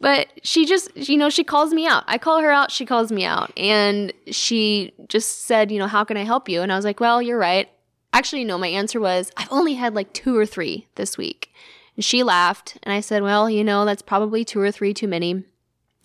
but 0.00 0.28
she 0.42 0.66
just, 0.66 0.94
you 0.96 1.16
know, 1.16 1.30
she 1.30 1.44
calls 1.44 1.72
me 1.72 1.86
out. 1.86 2.04
I 2.06 2.18
call 2.18 2.40
her 2.40 2.50
out. 2.50 2.70
She 2.70 2.84
calls 2.84 3.10
me 3.10 3.24
out. 3.24 3.52
And 3.56 4.12
she 4.30 4.92
just 5.08 5.44
said, 5.46 5.70
you 5.72 5.78
know, 5.78 5.86
how 5.86 6.04
can 6.04 6.16
I 6.16 6.24
help 6.24 6.48
you? 6.48 6.60
And 6.62 6.70
I 6.72 6.76
was 6.76 6.84
like, 6.84 7.00
well, 7.00 7.22
you're 7.22 7.38
right. 7.38 7.68
Actually, 8.14 8.44
no, 8.44 8.56
my 8.56 8.68
answer 8.68 9.00
was, 9.00 9.32
I've 9.36 9.50
only 9.50 9.74
had 9.74 9.94
like 9.94 10.12
two 10.12 10.36
or 10.36 10.46
three 10.46 10.86
this 10.94 11.18
week. 11.18 11.52
And 11.96 12.04
she 12.04 12.22
laughed. 12.22 12.78
And 12.84 12.92
I 12.92 13.00
said, 13.00 13.24
well, 13.24 13.50
you 13.50 13.64
know, 13.64 13.84
that's 13.84 14.02
probably 14.02 14.44
two 14.44 14.60
or 14.60 14.70
three 14.70 14.94
too 14.94 15.08
many. 15.08 15.42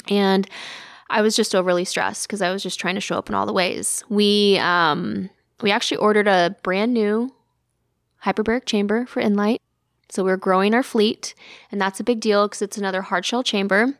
And 0.09 0.49
I 1.11 1.21
was 1.21 1.35
just 1.35 1.53
overly 1.53 1.85
stressed 1.85 2.27
because 2.27 2.41
I 2.41 2.51
was 2.51 2.63
just 2.63 2.79
trying 2.79 2.95
to 2.95 3.01
show 3.01 3.17
up 3.17 3.29
in 3.29 3.35
all 3.35 3.45
the 3.45 3.53
ways. 3.53 4.03
We, 4.09 4.57
um, 4.57 5.29
we 5.61 5.69
actually 5.69 5.97
ordered 5.97 6.27
a 6.27 6.55
brand 6.63 6.95
new 6.95 7.31
hyperbaric 8.25 8.65
chamber 8.65 9.05
for 9.05 9.21
Inlight. 9.21 9.61
So 10.09 10.23
we're 10.23 10.37
growing 10.37 10.73
our 10.73 10.81
fleet, 10.81 11.35
and 11.71 11.79
that's 11.79 11.99
a 11.99 12.03
big 12.03 12.19
deal 12.19 12.47
because 12.47 12.63
it's 12.63 12.79
another 12.79 13.03
hard 13.03 13.23
shell 13.23 13.43
chamber. 13.43 13.99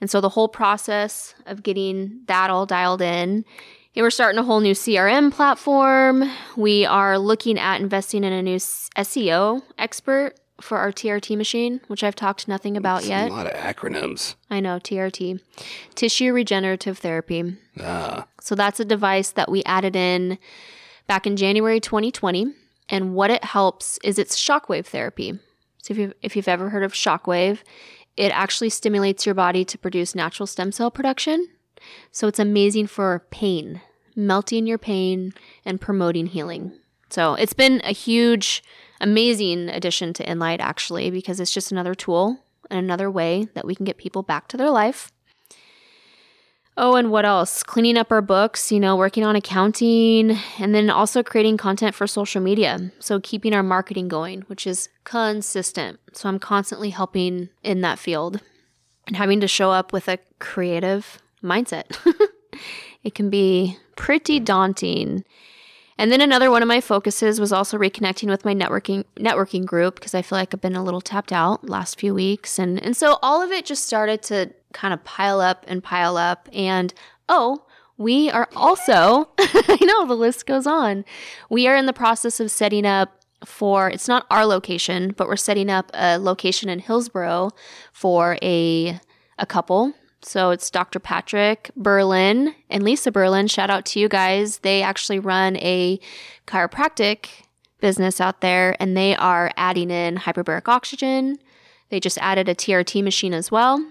And 0.00 0.10
so 0.10 0.20
the 0.20 0.28
whole 0.28 0.48
process 0.48 1.34
of 1.46 1.62
getting 1.62 2.20
that 2.26 2.50
all 2.50 2.66
dialed 2.66 3.00
in. 3.00 3.46
We're 3.96 4.10
starting 4.10 4.38
a 4.38 4.42
whole 4.44 4.60
new 4.60 4.74
CRM 4.74 5.32
platform. 5.32 6.30
We 6.56 6.84
are 6.84 7.18
looking 7.18 7.58
at 7.58 7.80
investing 7.80 8.24
in 8.24 8.32
a 8.32 8.42
new 8.42 8.56
SEO 8.56 9.62
expert 9.78 10.34
for 10.60 10.78
our 10.78 10.92
TRT 10.92 11.36
machine, 11.36 11.80
which 11.88 12.04
I've 12.04 12.14
talked 12.14 12.46
nothing 12.46 12.76
about 12.76 13.00
It's 13.00 13.08
yet. 13.08 13.30
A 13.30 13.32
lot 13.32 13.46
of 13.46 13.54
acronyms. 13.54 14.34
I 14.50 14.60
know, 14.60 14.78
TRT. 14.78 15.40
Tissue 15.94 16.32
regenerative 16.32 16.98
therapy. 16.98 17.56
Ah, 17.80 18.26
So 18.40 18.54
that's 18.54 18.80
a 18.80 18.84
device 18.84 19.30
that 19.30 19.50
we 19.50 19.64
added 19.64 19.96
in 19.96 20.38
back 21.06 21.26
in 21.26 21.36
January 21.36 21.80
2020. 21.80 22.52
And 22.88 23.14
what 23.14 23.30
it 23.30 23.44
helps 23.44 23.98
is 24.04 24.18
it's 24.18 24.36
shockwave 24.38 24.86
therapy. 24.86 25.38
So 25.82 25.92
if 25.92 25.98
you've, 25.98 26.14
if 26.22 26.36
you've 26.36 26.48
ever 26.48 26.68
heard 26.68 26.84
of 26.84 26.92
shockwave, 26.92 27.58
it 28.16 28.28
actually 28.28 28.70
stimulates 28.70 29.26
your 29.26 29.34
body 29.34 29.64
to 29.64 29.78
produce 29.78 30.14
natural 30.14 30.46
stem 30.46 30.70
cell 30.70 30.90
production. 30.90 31.48
So 32.10 32.28
it's 32.28 32.38
amazing 32.38 32.86
for 32.86 33.26
pain, 33.30 33.80
melting 34.14 34.66
your 34.66 34.78
pain 34.78 35.32
and 35.64 35.80
promoting 35.80 36.26
healing. 36.26 36.72
So 37.10 37.34
it's 37.34 37.52
been 37.52 37.80
a 37.84 37.92
huge, 37.92 38.62
amazing 39.00 39.68
addition 39.68 40.12
to 40.14 40.24
Inlight 40.24 40.60
actually, 40.60 41.10
because 41.10 41.40
it's 41.40 41.52
just 41.52 41.70
another 41.70 41.94
tool 41.94 42.38
and 42.70 42.78
another 42.78 43.10
way 43.10 43.48
that 43.54 43.64
we 43.64 43.74
can 43.74 43.84
get 43.84 43.96
people 43.96 44.22
back 44.22 44.48
to 44.48 44.56
their 44.56 44.70
life. 44.70 45.12
Oh, 46.78 46.96
and 46.96 47.10
what 47.10 47.24
else? 47.24 47.62
Cleaning 47.62 47.96
up 47.96 48.12
our 48.12 48.20
books, 48.20 48.70
you 48.70 48.78
know, 48.78 48.96
working 48.96 49.24
on 49.24 49.34
accounting, 49.34 50.36
and 50.58 50.74
then 50.74 50.90
also 50.90 51.22
creating 51.22 51.56
content 51.56 51.94
for 51.94 52.06
social 52.06 52.42
media. 52.42 52.92
So 52.98 53.18
keeping 53.18 53.54
our 53.54 53.62
marketing 53.62 54.08
going, 54.08 54.42
which 54.42 54.66
is 54.66 54.90
consistent. 55.04 55.98
So 56.12 56.28
I'm 56.28 56.38
constantly 56.38 56.90
helping 56.90 57.48
in 57.62 57.80
that 57.80 57.98
field 57.98 58.42
and 59.06 59.16
having 59.16 59.40
to 59.40 59.48
show 59.48 59.70
up 59.70 59.90
with 59.94 60.06
a 60.06 60.18
creative 60.38 61.18
mindset. 61.42 61.96
it 63.04 63.14
can 63.14 63.30
be 63.30 63.78
pretty 63.96 64.40
daunting. 64.40 65.24
And 65.98 66.12
then 66.12 66.20
another 66.20 66.50
one 66.50 66.62
of 66.62 66.68
my 66.68 66.80
focuses 66.80 67.40
was 67.40 67.52
also 67.52 67.78
reconnecting 67.78 68.28
with 68.28 68.44
my 68.44 68.54
networking 68.54 69.04
networking 69.16 69.64
group 69.64 69.94
because 69.94 70.14
I 70.14 70.20
feel 70.20 70.36
like 70.36 70.52
I've 70.52 70.60
been 70.60 70.76
a 70.76 70.84
little 70.84 71.00
tapped 71.00 71.32
out 71.32 71.68
last 71.68 71.98
few 71.98 72.12
weeks. 72.14 72.58
And 72.58 72.82
and 72.82 72.96
so 72.96 73.18
all 73.22 73.40
of 73.42 73.50
it 73.50 73.64
just 73.64 73.86
started 73.86 74.22
to 74.24 74.52
kind 74.74 74.92
of 74.92 75.02
pile 75.04 75.40
up 75.40 75.64
and 75.66 75.82
pile 75.82 76.18
up. 76.18 76.48
And 76.52 76.92
oh, 77.28 77.64
we 77.96 78.30
are 78.30 78.48
also, 78.54 79.30
I 79.38 79.78
know 79.82 80.06
the 80.06 80.14
list 80.14 80.46
goes 80.46 80.66
on. 80.66 81.04
We 81.48 81.66
are 81.66 81.76
in 81.76 81.86
the 81.86 81.92
process 81.92 82.40
of 82.40 82.50
setting 82.50 82.84
up 82.84 83.24
for, 83.44 83.88
it's 83.88 84.08
not 84.08 84.26
our 84.30 84.44
location, 84.44 85.14
but 85.16 85.28
we're 85.28 85.36
setting 85.36 85.70
up 85.70 85.90
a 85.94 86.18
location 86.18 86.68
in 86.68 86.80
Hillsboro 86.80 87.50
for 87.92 88.38
a, 88.42 89.00
a 89.38 89.46
couple. 89.46 89.94
So 90.22 90.50
it's 90.50 90.70
Dr. 90.70 90.98
Patrick 90.98 91.70
Berlin 91.76 92.54
and 92.68 92.82
Lisa 92.82 93.12
Berlin. 93.12 93.46
Shout 93.46 93.70
out 93.70 93.84
to 93.86 94.00
you 94.00 94.08
guys. 94.08 94.58
They 94.58 94.82
actually 94.82 95.18
run 95.18 95.56
a 95.58 96.00
chiropractic 96.46 97.28
business 97.80 98.20
out 98.20 98.40
there 98.40 98.76
and 98.80 98.96
they 98.96 99.14
are 99.16 99.52
adding 99.56 99.90
in 99.90 100.16
hyperbaric 100.16 100.68
oxygen. 100.68 101.38
They 101.90 102.00
just 102.00 102.18
added 102.18 102.48
a 102.48 102.54
TRT 102.54 103.04
machine 103.04 103.34
as 103.34 103.50
well 103.50 103.84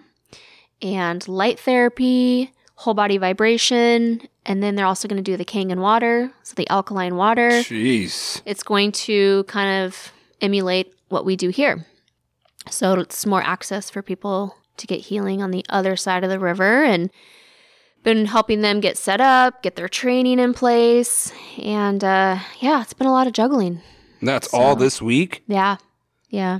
and 0.81 1.27
light 1.27 1.59
therapy, 1.59 2.51
whole 2.75 2.93
body 2.93 3.17
vibration, 3.17 4.21
and 4.45 4.61
then 4.61 4.75
they're 4.75 4.85
also 4.85 5.07
going 5.07 5.23
to 5.23 5.31
do 5.31 5.38
the 5.38 5.45
Kangen 5.45 5.79
water, 5.79 6.31
so 6.43 6.53
the 6.55 6.69
alkaline 6.69 7.15
water. 7.15 7.49
jeez. 7.49 8.41
It's 8.45 8.63
going 8.63 8.91
to 8.91 9.43
kind 9.45 9.85
of 9.85 10.11
emulate 10.41 10.93
what 11.09 11.25
we 11.25 11.35
do 11.35 11.49
here. 11.49 11.85
So 12.69 12.99
it's 12.99 13.25
more 13.25 13.41
access 13.41 13.89
for 13.89 14.01
people 14.01 14.55
to 14.77 14.88
get 14.88 15.01
healing 15.01 15.41
on 15.41 15.51
the 15.51 15.65
other 15.69 15.95
side 15.95 16.23
of 16.23 16.29
the 16.29 16.39
river 16.39 16.83
and 16.83 17.09
been 18.03 18.25
helping 18.25 18.61
them 18.61 18.79
get 18.79 18.97
set 18.97 19.19
up, 19.19 19.63
get 19.63 19.75
their 19.75 19.89
training 19.89 20.39
in 20.39 20.53
place. 20.53 21.33
And 21.57 22.03
uh, 22.03 22.39
yeah, 22.59 22.81
it's 22.81 22.93
been 22.93 23.07
a 23.07 23.11
lot 23.11 23.27
of 23.27 23.33
juggling. 23.33 23.81
That's 24.21 24.53
all 24.53 24.75
this 24.75 25.01
week? 25.01 25.43
Yeah. 25.47 25.77
Yeah. 26.29 26.59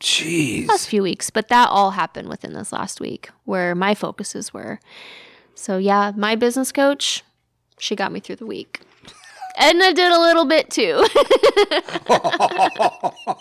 Jeez. 0.00 0.68
last 0.68 0.88
few 0.88 1.02
weeks, 1.02 1.28
but 1.28 1.48
that 1.48 1.68
all 1.70 1.90
happened 1.92 2.28
within 2.28 2.52
this 2.52 2.72
last 2.72 3.00
week 3.00 3.30
where 3.44 3.74
my 3.74 3.94
focuses 3.94 4.54
were. 4.54 4.78
So 5.54 5.76
yeah, 5.76 6.12
my 6.16 6.36
business 6.36 6.70
coach, 6.70 7.24
she 7.78 7.96
got 7.96 8.12
me 8.12 8.20
through 8.20 8.36
the 8.36 8.46
week. 8.46 8.80
Edna 9.58 9.92
did 9.92 10.12
a 10.12 10.20
little 10.20 10.44
bit 10.44 10.70
too. 10.70 11.04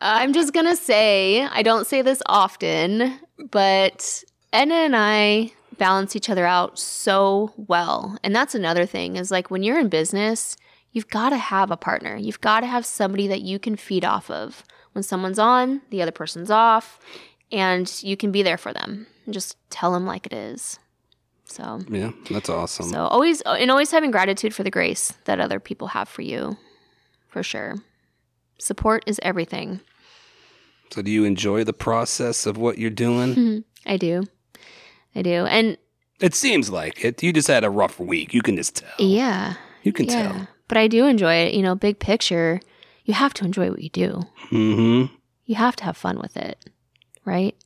I'm 0.00 0.32
just 0.32 0.54
gonna 0.54 0.76
say, 0.76 1.42
I 1.42 1.62
don't 1.62 1.86
say 1.86 2.00
this 2.00 2.22
often, 2.26 3.18
but 3.50 4.22
Edna 4.52 4.74
and 4.74 4.96
I 4.96 5.52
balance 5.78 6.14
each 6.14 6.30
other 6.30 6.46
out 6.46 6.78
so 6.78 7.52
well. 7.56 8.16
And 8.22 8.36
that's 8.36 8.54
another 8.54 8.86
thing 8.86 9.16
is 9.16 9.30
like 9.30 9.50
when 9.50 9.62
you're 9.62 9.80
in 9.80 9.88
business, 9.88 10.56
you've 10.92 11.08
got 11.08 11.30
to 11.30 11.38
have 11.38 11.70
a 11.70 11.76
partner. 11.76 12.16
You've 12.16 12.40
got 12.40 12.60
to 12.60 12.66
have 12.66 12.86
somebody 12.86 13.26
that 13.28 13.40
you 13.40 13.58
can 13.58 13.76
feed 13.76 14.04
off 14.04 14.30
of. 14.30 14.64
When 14.92 15.02
someone's 15.02 15.38
on, 15.38 15.82
the 15.90 16.02
other 16.02 16.12
person's 16.12 16.50
off, 16.50 16.98
and 17.52 17.90
you 18.02 18.16
can 18.16 18.32
be 18.32 18.42
there 18.42 18.58
for 18.58 18.72
them 18.72 19.06
and 19.24 19.32
just 19.32 19.56
tell 19.70 19.92
them 19.92 20.04
like 20.04 20.26
it 20.26 20.32
is. 20.32 20.80
So, 21.50 21.80
yeah, 21.88 22.12
that's 22.30 22.48
awesome. 22.48 22.86
so 22.90 23.06
always 23.06 23.40
and 23.42 23.70
always 23.72 23.90
having 23.90 24.12
gratitude 24.12 24.54
for 24.54 24.62
the 24.62 24.70
grace 24.70 25.12
that 25.24 25.40
other 25.40 25.58
people 25.58 25.88
have 25.88 26.08
for 26.08 26.22
you, 26.22 26.56
for 27.28 27.42
sure. 27.42 27.74
Support 28.58 29.02
is 29.06 29.18
everything. 29.22 29.80
So, 30.92 31.02
do 31.02 31.10
you 31.10 31.24
enjoy 31.24 31.64
the 31.64 31.72
process 31.72 32.46
of 32.46 32.56
what 32.56 32.78
you're 32.78 32.90
doing? 32.90 33.64
I 33.86 33.96
do, 33.96 34.24
I 35.16 35.22
do, 35.22 35.44
and 35.46 35.76
it 36.20 36.34
seems 36.34 36.70
like 36.70 37.04
it. 37.04 37.20
You 37.22 37.32
just 37.32 37.48
had 37.48 37.64
a 37.64 37.70
rough 37.70 37.98
week. 37.98 38.32
You 38.32 38.42
can 38.42 38.56
just 38.56 38.76
tell. 38.76 38.90
yeah, 38.98 39.54
You 39.82 39.92
can 39.92 40.06
yeah. 40.06 40.22
tell. 40.32 40.48
But 40.68 40.76
I 40.78 40.86
do 40.86 41.06
enjoy 41.06 41.34
it. 41.34 41.54
You 41.54 41.62
know, 41.62 41.74
big 41.74 41.98
picture, 41.98 42.60
you 43.04 43.14
have 43.14 43.34
to 43.34 43.44
enjoy 43.44 43.70
what 43.70 43.82
you 43.82 43.90
do. 43.90 44.22
Mm-hmm. 44.52 45.12
You 45.46 45.54
have 45.56 45.74
to 45.76 45.84
have 45.84 45.96
fun 45.96 46.18
with 46.20 46.36
it, 46.36 46.64
right? 47.24 47.56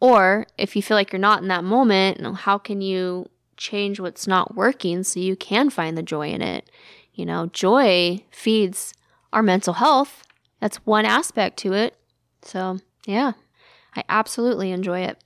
Or 0.00 0.46
if 0.56 0.74
you 0.74 0.82
feel 0.82 0.96
like 0.96 1.12
you're 1.12 1.20
not 1.20 1.42
in 1.42 1.48
that 1.48 1.64
moment, 1.64 2.20
how 2.38 2.58
can 2.58 2.80
you 2.80 3.28
change 3.56 4.00
what's 4.00 4.26
not 4.26 4.56
working 4.56 5.02
so 5.02 5.20
you 5.20 5.36
can 5.36 5.68
find 5.68 5.96
the 5.96 6.02
joy 6.02 6.30
in 6.30 6.40
it? 6.40 6.70
You 7.14 7.26
know, 7.26 7.46
joy 7.52 8.24
feeds 8.30 8.94
our 9.32 9.42
mental 9.42 9.74
health. 9.74 10.24
That's 10.60 10.78
one 10.78 11.04
aspect 11.04 11.58
to 11.58 11.74
it. 11.74 11.96
So, 12.42 12.78
yeah, 13.06 13.32
I 13.94 14.04
absolutely 14.08 14.72
enjoy 14.72 15.00
it. 15.00 15.22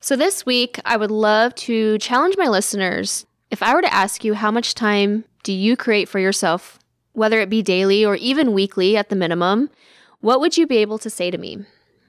So, 0.00 0.16
this 0.16 0.44
week, 0.44 0.80
I 0.84 0.96
would 0.96 1.12
love 1.12 1.54
to 1.54 1.98
challenge 1.98 2.34
my 2.36 2.48
listeners. 2.48 3.24
If 3.52 3.62
I 3.62 3.72
were 3.74 3.82
to 3.82 3.94
ask 3.94 4.24
you, 4.24 4.34
how 4.34 4.50
much 4.50 4.74
time 4.74 5.24
do 5.44 5.52
you 5.52 5.76
create 5.76 6.08
for 6.08 6.18
yourself 6.18 6.80
whether 7.12 7.40
it 7.40 7.50
be 7.50 7.62
daily 7.62 8.04
or 8.04 8.16
even 8.16 8.52
weekly 8.52 8.96
at 8.96 9.08
the 9.08 9.16
minimum, 9.16 9.70
what 10.20 10.40
would 10.40 10.56
you 10.56 10.66
be 10.66 10.78
able 10.78 10.98
to 10.98 11.10
say 11.10 11.30
to 11.30 11.38
me? 11.38 11.58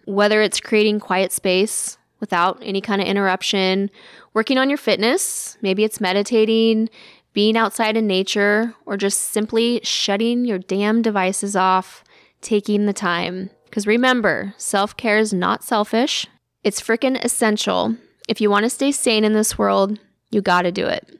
Whether 0.05 0.41
it's 0.41 0.59
creating 0.59 0.99
quiet 0.99 1.31
space 1.31 1.97
without 2.19 2.59
any 2.61 2.81
kind 2.81 3.01
of 3.01 3.07
interruption, 3.07 3.89
working 4.33 4.57
on 4.57 4.69
your 4.69 4.77
fitness, 4.77 5.57
maybe 5.61 5.83
it's 5.83 6.01
meditating, 6.01 6.89
being 7.33 7.57
outside 7.57 7.97
in 7.97 8.07
nature, 8.07 8.73
or 8.85 8.95
just 8.95 9.19
simply 9.19 9.81
shutting 9.83 10.45
your 10.45 10.59
damn 10.59 11.01
devices 11.01 11.55
off, 11.55 12.03
taking 12.41 12.85
the 12.85 12.93
time. 12.93 13.49
Because 13.65 13.87
remember, 13.87 14.53
self 14.57 14.95
care 14.95 15.17
is 15.17 15.33
not 15.33 15.63
selfish, 15.63 16.27
it's 16.63 16.81
freaking 16.81 17.21
essential. 17.23 17.95
If 18.29 18.39
you 18.39 18.49
want 18.49 18.63
to 18.63 18.69
stay 18.69 18.91
sane 18.91 19.25
in 19.25 19.33
this 19.33 19.57
world, 19.57 19.99
you 20.29 20.41
gotta 20.41 20.71
do 20.71 20.87
it. 20.87 21.19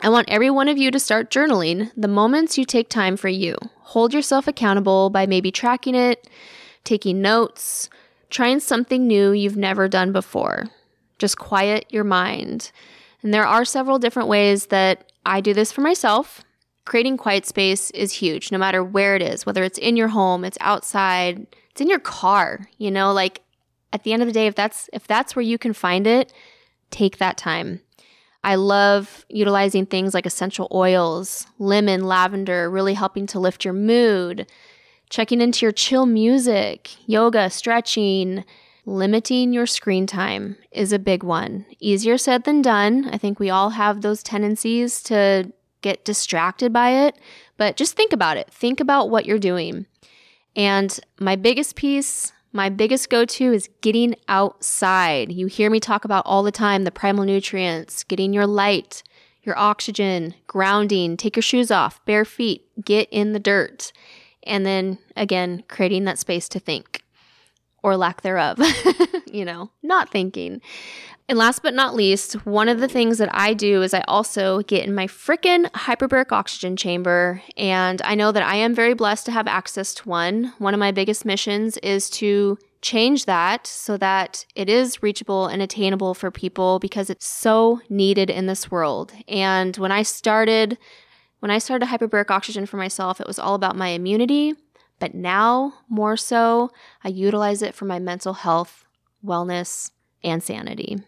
I 0.00 0.08
want 0.08 0.28
every 0.28 0.50
one 0.50 0.68
of 0.68 0.78
you 0.78 0.90
to 0.90 0.98
start 0.98 1.30
journaling 1.30 1.92
the 1.96 2.08
moments 2.08 2.58
you 2.58 2.64
take 2.64 2.88
time 2.88 3.16
for 3.16 3.28
you. 3.28 3.56
Hold 3.80 4.12
yourself 4.12 4.48
accountable 4.48 5.10
by 5.10 5.26
maybe 5.26 5.52
tracking 5.52 5.94
it, 5.94 6.28
taking 6.82 7.22
notes, 7.22 7.88
trying 8.32 8.58
something 8.58 9.06
new 9.06 9.30
you've 9.30 9.56
never 9.56 9.86
done 9.86 10.10
before. 10.10 10.66
Just 11.18 11.38
quiet 11.38 11.86
your 11.90 12.02
mind. 12.02 12.72
And 13.22 13.32
there 13.32 13.46
are 13.46 13.64
several 13.64 14.00
different 14.00 14.28
ways 14.28 14.66
that 14.66 15.12
I 15.24 15.40
do 15.40 15.54
this 15.54 15.70
for 15.70 15.82
myself. 15.82 16.42
Creating 16.84 17.16
quiet 17.16 17.46
space 17.46 17.92
is 17.92 18.12
huge, 18.12 18.50
no 18.50 18.58
matter 18.58 18.82
where 18.82 19.14
it 19.14 19.22
is, 19.22 19.46
whether 19.46 19.62
it's 19.62 19.78
in 19.78 19.96
your 19.96 20.08
home, 20.08 20.44
it's 20.44 20.58
outside, 20.60 21.46
it's 21.70 21.80
in 21.80 21.88
your 21.88 22.00
car, 22.00 22.68
you 22.78 22.90
know, 22.90 23.12
like 23.12 23.42
at 23.92 24.02
the 24.02 24.12
end 24.12 24.22
of 24.22 24.26
the 24.26 24.32
day 24.32 24.46
if 24.46 24.56
that's 24.56 24.90
if 24.92 25.06
that's 25.06 25.36
where 25.36 25.44
you 25.44 25.58
can 25.58 25.72
find 25.72 26.08
it, 26.08 26.32
take 26.90 27.18
that 27.18 27.36
time. 27.36 27.80
I 28.42 28.56
love 28.56 29.24
utilizing 29.28 29.86
things 29.86 30.14
like 30.14 30.26
essential 30.26 30.66
oils, 30.72 31.46
lemon, 31.60 32.04
lavender, 32.04 32.68
really 32.68 32.94
helping 32.94 33.26
to 33.28 33.38
lift 33.38 33.64
your 33.64 33.74
mood, 33.74 34.48
checking 35.12 35.42
into 35.42 35.66
your 35.66 35.72
chill 35.72 36.06
music, 36.06 36.90
yoga, 37.06 37.50
stretching, 37.50 38.44
limiting 38.86 39.52
your 39.52 39.66
screen 39.66 40.06
time 40.06 40.56
is 40.70 40.90
a 40.90 40.98
big 40.98 41.22
one. 41.22 41.66
Easier 41.78 42.16
said 42.16 42.44
than 42.44 42.62
done. 42.62 43.10
I 43.12 43.18
think 43.18 43.38
we 43.38 43.50
all 43.50 43.70
have 43.70 44.00
those 44.00 44.22
tendencies 44.22 45.02
to 45.02 45.52
get 45.82 46.06
distracted 46.06 46.72
by 46.72 46.92
it, 47.06 47.18
but 47.58 47.76
just 47.76 47.94
think 47.94 48.14
about 48.14 48.38
it. 48.38 48.50
Think 48.50 48.80
about 48.80 49.10
what 49.10 49.26
you're 49.26 49.38
doing. 49.38 49.84
And 50.56 50.98
my 51.20 51.36
biggest 51.36 51.76
piece 51.76 52.32
my 52.54 52.68
biggest 52.68 53.08
go 53.08 53.24
to 53.24 53.52
is 53.52 53.70
getting 53.80 54.14
outside. 54.28 55.32
You 55.32 55.46
hear 55.46 55.70
me 55.70 55.80
talk 55.80 56.04
about 56.04 56.26
all 56.26 56.42
the 56.42 56.52
time 56.52 56.84
the 56.84 56.90
primal 56.90 57.24
nutrients, 57.24 58.04
getting 58.04 58.34
your 58.34 58.46
light, 58.46 59.02
your 59.42 59.58
oxygen, 59.58 60.34
grounding, 60.46 61.16
take 61.16 61.34
your 61.34 61.42
shoes 61.42 61.70
off, 61.70 62.04
bare 62.04 62.26
feet, 62.26 62.66
get 62.84 63.08
in 63.10 63.32
the 63.32 63.40
dirt. 63.40 63.92
And 64.44 64.66
then 64.66 64.98
again, 65.16 65.64
creating 65.68 66.04
that 66.04 66.18
space 66.18 66.48
to 66.50 66.58
think 66.58 67.02
or 67.82 67.96
lack 67.96 68.22
thereof, 68.22 68.58
you 69.26 69.44
know, 69.44 69.70
not 69.82 70.10
thinking. 70.10 70.60
And 71.28 71.38
last 71.38 71.62
but 71.62 71.74
not 71.74 71.94
least, 71.94 72.34
one 72.46 72.68
of 72.68 72.80
the 72.80 72.88
things 72.88 73.18
that 73.18 73.30
I 73.32 73.54
do 73.54 73.82
is 73.82 73.94
I 73.94 74.04
also 74.08 74.60
get 74.62 74.84
in 74.84 74.94
my 74.94 75.06
freaking 75.06 75.70
hyperbaric 75.70 76.32
oxygen 76.32 76.76
chamber. 76.76 77.42
And 77.56 78.02
I 78.02 78.14
know 78.14 78.32
that 78.32 78.42
I 78.42 78.56
am 78.56 78.74
very 78.74 78.94
blessed 78.94 79.26
to 79.26 79.32
have 79.32 79.46
access 79.46 79.94
to 79.94 80.08
one. 80.08 80.52
One 80.58 80.74
of 80.74 80.80
my 80.80 80.92
biggest 80.92 81.24
missions 81.24 81.78
is 81.78 82.10
to 82.10 82.58
change 82.82 83.26
that 83.26 83.66
so 83.66 83.96
that 83.96 84.44
it 84.56 84.68
is 84.68 85.02
reachable 85.02 85.46
and 85.46 85.62
attainable 85.62 86.14
for 86.14 86.32
people 86.32 86.80
because 86.80 87.08
it's 87.08 87.26
so 87.26 87.80
needed 87.88 88.28
in 88.28 88.46
this 88.46 88.70
world. 88.70 89.12
And 89.28 89.76
when 89.76 89.92
I 89.92 90.02
started, 90.02 90.76
when 91.42 91.50
I 91.50 91.58
started 91.58 91.88
hyperbaric 91.88 92.30
oxygen 92.30 92.66
for 92.66 92.76
myself, 92.76 93.20
it 93.20 93.26
was 93.26 93.40
all 93.40 93.56
about 93.56 93.74
my 93.74 93.88
immunity. 93.88 94.54
But 95.00 95.12
now, 95.12 95.74
more 95.88 96.16
so, 96.16 96.70
I 97.02 97.08
utilize 97.08 97.62
it 97.62 97.74
for 97.74 97.84
my 97.84 97.98
mental 97.98 98.32
health, 98.32 98.84
wellness, 99.26 99.90
and 100.22 100.40
sanity. 100.40 101.00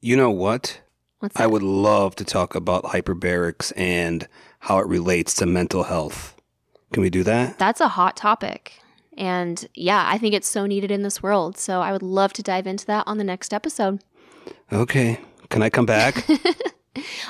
You 0.00 0.16
know 0.16 0.30
what? 0.30 0.80
What's 1.18 1.36
that? 1.36 1.42
I 1.42 1.46
would 1.46 1.62
love 1.62 2.16
to 2.16 2.24
talk 2.24 2.54
about 2.54 2.84
hyperbarics 2.84 3.74
and 3.76 4.26
how 4.60 4.78
it 4.78 4.86
relates 4.86 5.34
to 5.34 5.44
mental 5.44 5.82
health. 5.82 6.34
Can 6.94 7.02
we 7.02 7.10
do 7.10 7.22
that? 7.24 7.58
That's 7.58 7.82
a 7.82 7.88
hot 7.88 8.16
topic. 8.16 8.80
And 9.18 9.68
yeah, 9.74 10.06
I 10.08 10.16
think 10.16 10.34
it's 10.34 10.48
so 10.48 10.64
needed 10.64 10.90
in 10.90 11.02
this 11.02 11.22
world. 11.22 11.58
So 11.58 11.82
I 11.82 11.92
would 11.92 12.02
love 12.02 12.32
to 12.32 12.42
dive 12.42 12.66
into 12.66 12.86
that 12.86 13.06
on 13.06 13.18
the 13.18 13.24
next 13.24 13.52
episode. 13.52 14.02
Okay. 14.72 15.20
Can 15.50 15.62
I 15.62 15.68
come 15.68 15.84
back? 15.84 16.26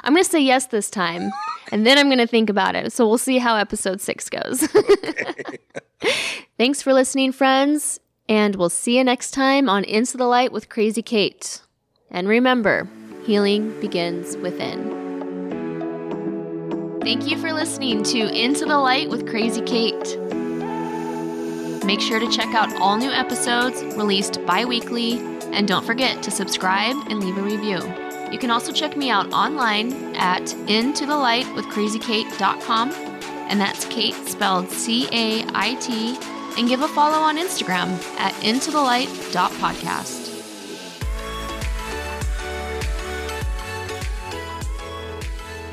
I'm 0.03 0.13
going 0.13 0.25
to 0.25 0.31
say 0.31 0.41
yes 0.41 0.67
this 0.67 0.91
time, 0.91 1.31
and 1.73 1.87
then 1.87 1.99
I'm 1.99 2.07
going 2.07 2.19
to 2.19 2.27
think 2.27 2.51
about 2.51 2.75
it. 2.75 2.93
So 2.93 3.07
we'll 3.07 3.19
see 3.19 3.39
how 3.39 3.57
episode 3.57 4.01
six 4.01 4.29
goes. 4.29 4.69
Thanks 6.59 6.83
for 6.83 6.93
listening, 6.93 7.33
friends. 7.33 8.01
And 8.29 8.57
we'll 8.57 8.71
see 8.71 8.97
you 8.97 9.05
next 9.05 9.33
time 9.33 9.69
on 9.69 9.85
Into 9.85 10.17
the 10.17 10.27
Light 10.27 10.53
with 10.53 10.69
Crazy 10.69 11.03
Cait. 11.03 11.61
And 12.11 12.27
remember, 12.27 12.89
healing 13.25 13.79
begins 13.81 14.37
within. 14.39 15.03
Thank 17.03 17.31
you 17.31 17.37
for 17.37 17.53
listening 17.53 18.03
to 18.05 18.19
Into 18.31 18.65
the 18.65 18.79
Light 18.79 19.11
with 19.11 19.29
Crazy 19.29 19.61
Cait. 19.61 20.19
Make 21.85 22.01
sure 22.01 22.19
to 22.19 22.31
check 22.31 22.55
out 22.55 22.75
all 22.81 22.97
new 22.97 23.11
episodes 23.11 23.83
released 23.95 24.45
bi 24.47 24.65
weekly, 24.65 25.19
and 25.53 25.69
don't 25.69 25.85
forget 25.85 26.23
to 26.23 26.31
subscribe 26.31 26.97
and 27.11 27.23
leave 27.23 27.37
a 27.37 27.43
review. 27.43 28.04
You 28.35 28.41
can 28.41 28.51
also 28.51 28.73
check 28.73 28.97
me 28.97 29.11
out 29.11 29.33
online 29.33 29.93
at 30.17 30.43
intothelightwithcrazycait.com, 30.43 32.91
and 32.91 33.61
that's 33.61 33.85
Kate 33.85 34.17
spelled 34.27 34.69
C 34.71 35.07
A 35.13 35.45
I 35.55 35.77
T, 35.77 36.19
and 36.59 36.69
give 36.69 36.83
a 36.83 36.89
follow 36.89 37.19
on 37.19 37.39
Instagram 37.39 37.91
at 38.19 38.35
intothelight.podcast. 38.43 40.33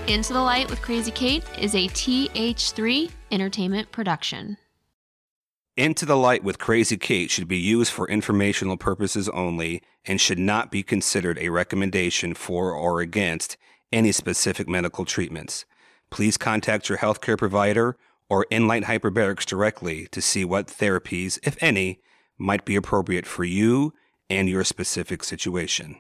Into 0.08 0.34
the 0.34 0.42
Light 0.42 0.70
with 0.70 0.84
Crazy 0.84 1.10
Cait 1.10 1.44
is 1.58 1.74
a 1.74 1.88
TH3 1.88 3.10
entertainment 3.32 3.92
production. 3.92 4.60
Into 5.78 6.06
the 6.06 6.18
Light 6.18 6.44
with 6.44 6.60
Crazy 6.60 6.98
Cait 6.98 7.32
should 7.32 7.48
be 7.48 7.58
used 7.58 7.94
for 7.94 8.06
informational 8.10 8.76
purposes 8.76 9.30
only 9.30 9.82
and 10.04 10.20
should 10.20 10.38
not 10.38 10.70
be 10.70 10.84
considered 10.84 11.40
a 11.40 11.48
recommendation 11.48 12.34
for 12.34 12.74
or 12.74 13.00
against 13.00 13.56
any 13.90 14.12
specific 14.12 14.68
medical 14.68 15.06
treatments. 15.06 15.64
Please 16.10 16.36
contact 16.36 16.90
your 16.90 16.98
healthcare 16.98 17.38
provider 17.38 17.96
or 18.30 18.46
Inlight 18.52 18.84
Hyperbarics 18.84 19.46
directly 19.46 20.08
to 20.08 20.22
see 20.22 20.44
what 20.44 20.68
therapies, 20.68 21.40
if 21.42 21.56
any, 21.64 22.02
might 22.38 22.66
be 22.66 22.76
appropriate 22.76 23.26
for 23.26 23.46
you 23.46 23.94
and 24.30 24.50
your 24.50 24.66
specific 24.66 25.24
situation. 25.24 25.96